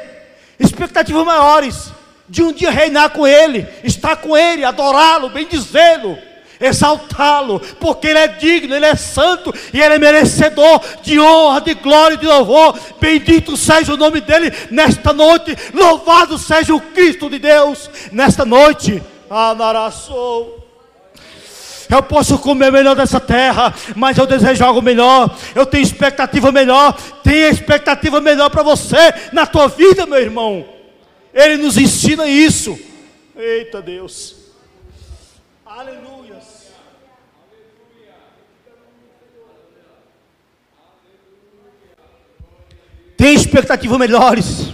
Expectativas 0.58 1.26
maiores 1.26 1.92
de 2.26 2.42
um 2.42 2.54
dia 2.54 2.70
reinar 2.70 3.10
com 3.10 3.26
Ele, 3.26 3.68
estar 3.84 4.16
com 4.16 4.34
Ele, 4.34 4.64
adorá-lo, 4.64 5.28
bendizê-lo 5.28 6.16
exaltá-lo, 6.62 7.60
porque 7.78 8.06
Ele 8.06 8.18
é 8.18 8.28
digno, 8.28 8.74
Ele 8.74 8.86
é 8.86 8.94
santo 8.94 9.52
e 9.72 9.80
Ele 9.80 9.94
é 9.94 9.98
merecedor 9.98 10.80
de 11.02 11.18
honra, 11.20 11.60
de 11.60 11.74
glória 11.74 12.14
e 12.14 12.18
de 12.18 12.26
louvor. 12.26 12.78
Bendito 13.00 13.56
seja 13.56 13.92
o 13.92 13.96
nome 13.96 14.20
dEle 14.20 14.52
nesta 14.70 15.12
noite, 15.12 15.56
louvado 15.74 16.38
seja 16.38 16.74
o 16.74 16.80
Cristo 16.80 17.28
de 17.28 17.38
Deus 17.38 17.90
nesta 18.12 18.44
noite. 18.44 19.02
Anaraçou. 19.28 20.62
Eu 21.92 22.02
posso 22.02 22.38
comer 22.38 22.72
melhor 22.72 22.96
dessa 22.96 23.20
terra, 23.20 23.74
mas 23.94 24.16
eu 24.16 24.26
desejo 24.26 24.64
algo 24.64 24.80
melhor. 24.80 25.36
Eu 25.54 25.66
tenho 25.66 25.82
expectativa 25.82 26.50
melhor. 26.50 26.98
Tenha 27.22 27.50
expectativa 27.50 28.18
melhor 28.18 28.48
para 28.48 28.62
você 28.62 28.96
na 29.30 29.44
tua 29.44 29.68
vida, 29.68 30.06
meu 30.06 30.18
irmão. 30.18 30.64
Ele 31.34 31.58
nos 31.58 31.76
ensina 31.76 32.26
isso. 32.26 32.78
Eita 33.36 33.82
Deus. 33.82 34.36
Aleluia. 35.66 36.11
Tem 43.22 43.34
expectativas 43.34 44.00
melhores. 44.00 44.66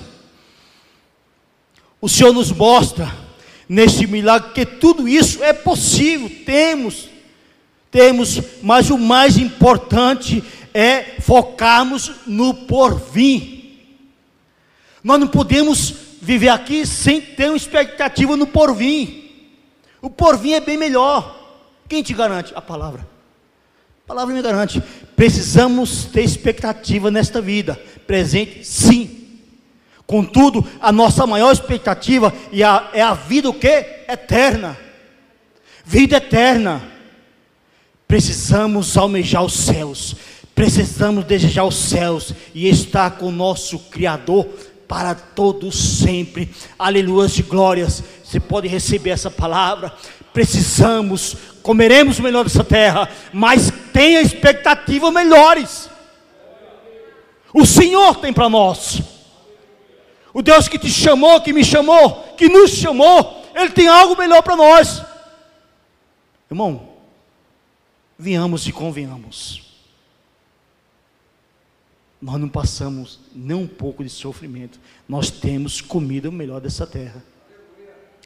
O 2.01 2.09
Senhor 2.09 2.33
nos 2.33 2.51
mostra 2.51 3.15
neste 3.69 4.07
milagre 4.07 4.53
que 4.55 4.65
tudo 4.65 5.07
isso 5.07 5.45
é 5.45 5.53
possível, 5.53 6.31
temos, 6.47 7.11
temos, 7.91 8.41
mas 8.63 8.89
o 8.89 8.97
mais 8.97 9.37
importante 9.37 10.43
é 10.73 11.21
focarmos 11.21 12.11
no 12.27 12.55
porvir. 12.55 13.83
Nós 15.05 15.21
não 15.21 15.29
podemos 15.29 15.93
viver 16.23 16.49
aqui 16.49 16.87
sem 16.87 17.21
ter 17.21 17.49
uma 17.49 17.57
expectativa 17.57 18.35
no 18.35 18.47
porvir. 18.47 19.53
O 20.01 20.09
porvir 20.09 20.55
é 20.55 20.61
bem 20.61 20.79
melhor. 20.79 21.39
Quem 21.87 22.03
te 22.03 22.15
garante? 22.15 22.55
A 22.57 22.63
palavra. 22.63 23.07
A 24.05 24.09
palavra 24.09 24.35
me 24.35 24.41
garante. 24.41 24.83
Precisamos 25.15 26.07
ter 26.07 26.23
expectativa 26.23 27.11
nesta 27.11 27.43
vida 27.43 27.79
presente, 28.09 28.65
sim. 28.65 29.29
Contudo, 30.07 30.67
a 30.81 30.91
nossa 30.91 31.27
maior 31.27 31.53
expectativa 31.53 32.33
é 32.95 33.03
a 33.03 33.13
vida 33.13 33.51
o 33.51 33.53
que? 33.53 33.69
Eterna. 34.09 34.79
Vida 35.85 36.17
eterna. 36.17 36.83
Precisamos 38.07 38.97
almejar 38.97 39.45
os 39.45 39.53
céus, 39.53 40.17
precisamos 40.55 41.27
desejar 41.27 41.65
os 41.65 41.77
céus 41.77 42.33
e 42.55 42.67
estar 42.67 43.11
com 43.13 43.27
o 43.27 43.33
nosso 43.33 43.79
Criador 43.91 44.47
para 44.89 45.15
todos 45.15 45.99
sempre. 46.01 46.49
Aleluia 46.79 47.29
de 47.29 47.43
glórias. 47.43 48.03
Você 48.25 48.41
pode 48.41 48.67
receber 48.67 49.11
essa 49.11 49.31
palavra. 49.31 49.93
Precisamos, 50.33 51.37
comeremos 51.63 52.19
melhor 52.19 52.45
dessa 52.45 52.65
terra, 52.65 53.11
mas 53.31 53.71
tenha 53.93 54.23
expectativas 54.23 55.13
melhores. 55.13 55.91
O 57.53 57.65
Senhor 57.65 58.17
tem 58.17 58.33
para 58.33 58.49
nós. 58.49 59.01
O 60.33 60.43
Deus 60.43 60.69
que 60.69 60.79
te 60.79 60.91
chamou, 60.91 61.41
que 61.41 61.53
me 61.53 61.65
chamou, 61.65 62.35
que 62.37 62.49
nos 62.49 62.71
chamou, 62.71 63.45
Ele 63.55 63.71
tem 63.71 63.89
algo 63.89 64.17
melhor 64.17 64.43
para 64.43 64.57
nós. 64.57 65.03
Irmão, 66.51 66.89
venhamos 68.19 68.67
e 68.67 68.73
convenhamos. 68.73 69.63
Nós 72.21 72.41
não 72.41 72.49
passamos 72.49 73.21
nem 73.35 73.57
um 73.57 73.67
pouco 73.67 74.03
de 74.03 74.11
sofrimento. 74.11 74.81
Nós 75.09 75.31
temos 75.31 75.81
comida 75.81 76.31
melhor 76.31 76.61
dessa 76.61 76.87
terra. 76.87 77.23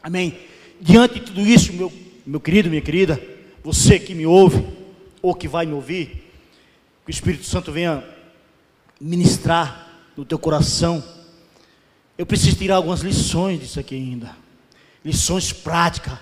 Amém. 0.02 0.38
Diante 0.80 1.14
de 1.14 1.26
tudo 1.26 1.40
isso, 1.42 1.72
meu, 1.72 1.92
meu 2.26 2.40
querido, 2.40 2.70
minha 2.70 2.80
querida, 2.80 3.22
você 3.62 3.98
que 3.98 4.14
me 4.14 4.26
ouve, 4.26 4.66
ou 5.20 5.34
que 5.34 5.46
vai 5.46 5.66
me 5.66 5.74
ouvir, 5.74 6.30
que 7.04 7.10
o 7.10 7.10
Espírito 7.10 7.44
Santo 7.44 7.70
venha 7.70 8.02
ministrar 9.02 9.88
no 10.16 10.24
teu 10.24 10.38
coração. 10.38 11.02
Eu 12.16 12.24
preciso 12.24 12.56
tirar 12.56 12.76
algumas 12.76 13.00
lições 13.00 13.58
disso 13.58 13.80
aqui 13.80 13.96
ainda. 13.96 14.36
Lições 15.04 15.52
práticas. 15.52 16.14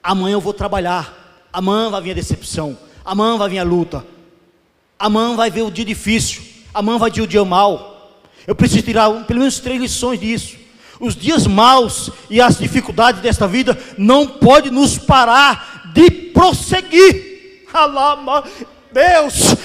Amanhã 0.00 0.34
eu 0.34 0.40
vou 0.40 0.54
trabalhar. 0.54 1.48
Amanhã 1.52 1.90
vai 1.90 2.00
vir 2.00 2.10
a 2.12 2.14
decepção. 2.14 2.78
Amanhã 3.04 3.36
vai 3.36 3.48
vir 3.48 3.58
a 3.58 3.64
luta. 3.64 4.06
Amanhã 4.96 5.34
vai 5.34 5.50
vir 5.50 5.62
o 5.62 5.70
dia 5.70 5.84
difícil. 5.84 6.42
Amanhã 6.72 6.98
vai 6.98 7.10
vir 7.10 7.22
o 7.22 7.26
dia 7.26 7.44
mal. 7.44 8.20
Eu 8.46 8.54
preciso 8.54 8.82
tirar 8.82 9.10
pelo 9.24 9.40
menos 9.40 9.58
três 9.58 9.80
lições 9.80 10.20
disso. 10.20 10.56
Os 11.00 11.16
dias 11.16 11.46
maus 11.46 12.10
e 12.28 12.40
as 12.40 12.58
dificuldades 12.58 13.20
desta 13.20 13.48
vida 13.48 13.76
não 13.98 14.26
podem 14.26 14.70
nos 14.70 14.98
parar 14.98 15.90
de 15.92 16.10
prosseguir. 16.10 17.66
Deus, 18.92 19.56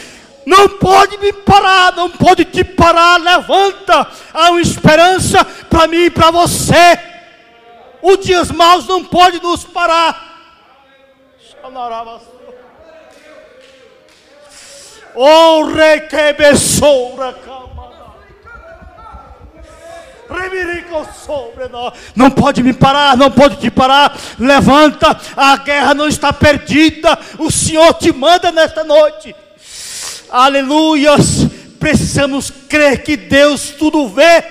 não 0.45 0.69
pode 0.69 1.17
me 1.17 1.33
parar, 1.33 1.93
não 1.93 2.09
pode 2.09 2.45
te 2.45 2.63
parar. 2.63 3.19
Levanta, 3.19 4.07
há 4.33 4.51
uma 4.51 4.61
esperança 4.61 5.43
para 5.69 5.87
mim 5.87 6.05
e 6.05 6.09
para 6.09 6.31
você. 6.31 6.99
Os 8.01 8.19
dias 8.19 8.51
maus 8.51 8.87
não 8.87 9.03
podem 9.03 9.41
nos 9.41 9.63
parar. 9.63 10.33
Oh, 15.15 15.63
requebesoura, 15.63 17.33
sobre 21.25 21.67
nós. 21.67 21.93
Não 22.15 22.29
pode 22.29 22.61
me 22.61 22.73
parar, 22.73 23.17
não 23.17 23.31
pode 23.31 23.57
te 23.57 23.71
parar. 23.71 24.15
Levanta, 24.39 25.17
a 25.35 25.57
guerra 25.57 25.93
não 25.93 26.07
está 26.07 26.31
perdida. 26.31 27.17
O 27.39 27.51
Senhor 27.51 27.93
te 27.95 28.11
manda 28.13 28.51
nesta 28.51 28.83
noite. 28.83 29.35
Aleluias. 30.29 31.47
Precisamos 31.79 32.49
crer 32.49 33.03
que 33.03 33.15
Deus 33.15 33.69
tudo 33.69 34.07
vê. 34.07 34.43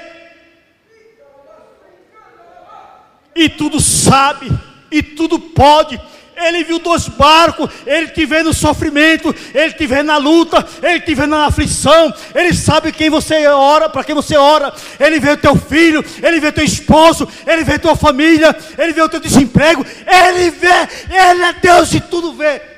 E 3.36 3.48
tudo 3.48 3.80
sabe, 3.80 4.52
e 4.92 5.02
tudo 5.02 5.40
pode 5.40 6.00
ele 6.36 6.64
viu 6.64 6.78
dois 6.78 7.08
barcos, 7.08 7.70
Ele 7.86 8.08
te 8.08 8.26
vê 8.26 8.42
no 8.42 8.52
sofrimento, 8.52 9.34
Ele 9.54 9.72
te 9.72 9.86
vê 9.86 10.02
na 10.02 10.16
luta, 10.16 10.66
Ele 10.82 11.00
te 11.00 11.14
vê 11.14 11.26
na 11.26 11.46
aflição, 11.46 12.12
Ele 12.34 12.52
sabe 12.52 12.92
quem 12.92 13.08
você 13.08 13.46
ora, 13.46 13.88
para 13.88 14.04
quem 14.04 14.14
você 14.14 14.36
ora, 14.36 14.72
Ele 14.98 15.20
vê 15.20 15.30
o 15.30 15.36
teu 15.36 15.56
filho, 15.56 16.04
Ele 16.22 16.40
vê 16.40 16.48
o 16.48 16.52
teu 16.52 16.64
esposo, 16.64 17.28
Ele 17.46 17.64
vê 17.64 17.74
a 17.74 17.78
tua 17.78 17.96
família, 17.96 18.56
Ele 18.76 18.92
vê 18.92 19.02
o 19.02 19.08
teu 19.08 19.20
desemprego, 19.20 19.86
Ele 20.06 20.50
vê, 20.50 20.88
Ele 21.10 21.42
é 21.42 21.52
Deus 21.52 21.92
e 21.94 22.00
tudo 22.00 22.34
vê. 22.34 22.73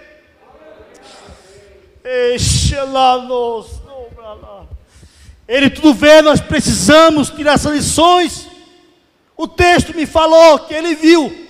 Ele 5.48 5.70
tudo 5.70 5.94
vê, 5.94 6.22
nós 6.22 6.40
precisamos 6.40 7.30
tirar 7.30 7.54
essas 7.54 7.74
lições. 7.74 8.48
O 9.36 9.46
texto 9.46 9.94
me 9.94 10.06
falou 10.06 10.60
que 10.60 10.74
ele 10.74 10.94
viu 10.94 11.46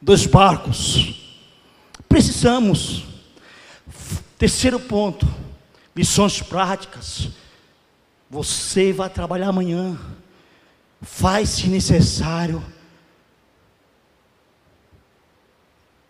dois 0.00 0.26
barcos 0.26 1.16
Precisamos. 2.16 3.04
Terceiro 4.38 4.80
ponto, 4.80 5.28
lições 5.94 6.40
práticas. 6.40 7.28
Você 8.30 8.90
vai 8.90 9.10
trabalhar 9.10 9.48
amanhã. 9.48 9.98
Faz 11.02 11.50
se 11.50 11.68
necessário 11.68 12.64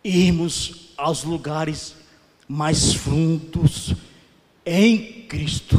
irmos 0.04 0.92
aos 0.96 1.24
lugares 1.24 1.95
mais 2.48 2.94
fundos 2.94 3.94
em 4.64 5.24
Cristo. 5.28 5.76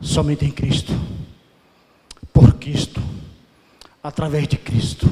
Somente 0.00 0.44
em 0.44 0.50
Cristo. 0.50 0.92
Por 2.32 2.54
Cristo. 2.54 3.02
Através 4.02 4.48
de 4.48 4.56
Cristo. 4.56 5.08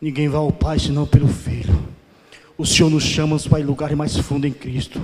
Ninguém 0.00 0.28
vai 0.28 0.38
ao 0.38 0.52
Pai 0.52 0.78
senão 0.78 1.06
pelo 1.06 1.28
Filho. 1.28 1.82
O 2.56 2.64
Senhor 2.64 2.90
nos 2.90 3.02
chama 3.02 3.38
para 3.38 3.60
ir 3.60 3.64
lugares 3.64 3.96
mais 3.96 4.16
fundos 4.16 4.48
em 4.48 4.52
Cristo, 4.52 5.00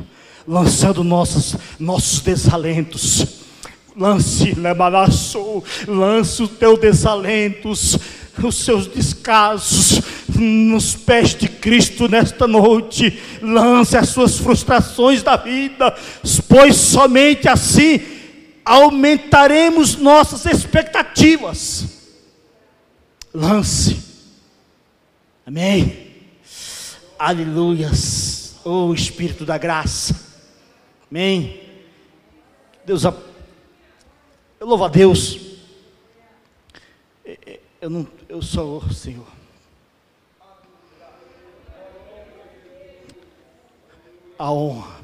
lançando 0.47 1.03
nossos, 1.03 1.57
nossos 1.79 2.21
desalentos. 2.21 3.27
Lance, 3.97 4.53
lemaraçou, 4.53 5.65
lance 5.89 6.43
os 6.43 6.51
teus 6.51 6.79
desalentos, 6.79 7.99
os 8.43 8.65
seus 8.65 8.87
descasos 8.87 10.01
nos 10.37 10.95
pés 10.95 11.35
de 11.35 11.49
Cristo 11.49 12.09
nesta 12.09 12.47
noite. 12.47 13.19
Lance 13.43 13.97
as 13.97 14.09
suas 14.09 14.39
frustrações 14.39 15.23
da 15.23 15.37
vida, 15.37 15.95
pois 16.49 16.77
somente 16.77 17.49
assim 17.49 18.01
aumentaremos 18.65 19.97
nossas 19.97 20.47
expectativas. 20.47 21.87
Lance 23.33 24.11
Amém. 25.51 26.07
Aleluias. 27.19 28.55
Oh 28.65 28.95
Espírito 28.95 29.45
da 29.45 29.59
graça. 29.59 30.15
Amém. 31.11 31.61
Deus, 32.85 33.03
eu 33.03 33.15
louvo 34.61 34.85
a 34.85 34.89
Deus. 34.89 35.41
Eu 37.81 37.89
não, 37.91 38.07
eu 38.29 38.43
sou 38.43 38.83
Senhor. 38.91 39.27
A 44.39 44.53
honra. 44.53 45.01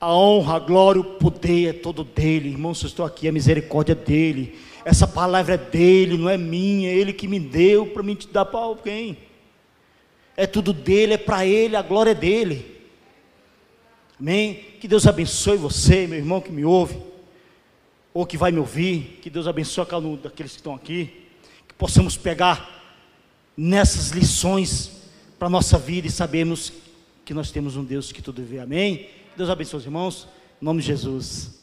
A 0.00 0.14
honra, 0.14 0.56
a 0.56 0.58
glória, 0.58 1.00
o 1.00 1.04
poder 1.04 1.68
é 1.68 1.72
todo 1.72 2.04
dele. 2.04 2.48
Irmãos, 2.48 2.82
eu 2.82 2.86
estou 2.88 3.04
aqui, 3.04 3.28
a 3.28 3.32
misericórdia 3.32 3.94
dele 3.94 4.58
essa 4.84 5.06
palavra 5.06 5.54
é 5.54 5.58
dele, 5.58 6.18
não 6.18 6.28
é 6.28 6.36
minha, 6.36 6.90
é 6.90 6.94
ele 6.94 7.12
que 7.12 7.28
me 7.28 7.38
deu 7.38 7.86
para 7.86 8.02
me 8.02 8.16
dar 8.30 8.44
para 8.44 8.60
alguém. 8.60 9.16
É 10.36 10.46
tudo 10.46 10.72
dele, 10.72 11.14
é 11.14 11.18
para 11.18 11.46
ele, 11.46 11.76
a 11.76 11.82
glória 11.82 12.10
é 12.10 12.14
dele. 12.14 12.80
Amém? 14.18 14.54
Que 14.80 14.88
Deus 14.88 15.06
abençoe 15.06 15.56
você, 15.56 16.06
meu 16.06 16.18
irmão 16.18 16.40
que 16.40 16.50
me 16.50 16.64
ouve, 16.64 16.98
ou 18.12 18.26
que 18.26 18.36
vai 18.36 18.52
me 18.52 18.58
ouvir. 18.58 19.18
Que 19.22 19.30
Deus 19.30 19.46
abençoe 19.46 19.86
cada 19.86 20.06
um 20.06 20.16
daqueles 20.16 20.52
que 20.52 20.58
estão 20.58 20.74
aqui. 20.74 21.26
Que 21.66 21.74
possamos 21.74 22.16
pegar 22.16 22.80
nessas 23.56 24.10
lições 24.10 24.90
para 25.38 25.48
a 25.48 25.50
nossa 25.50 25.78
vida 25.78 26.06
e 26.06 26.10
sabemos 26.10 26.72
que 27.24 27.34
nós 27.34 27.50
temos 27.50 27.76
um 27.76 27.84
Deus 27.84 28.12
que 28.12 28.22
tudo 28.22 28.42
vê. 28.44 28.58
Amém? 28.58 29.08
Deus 29.36 29.50
abençoe 29.50 29.78
os 29.78 29.84
irmãos. 29.84 30.28
Em 30.60 30.64
nome 30.64 30.80
de 30.80 30.86
Jesus. 30.88 31.61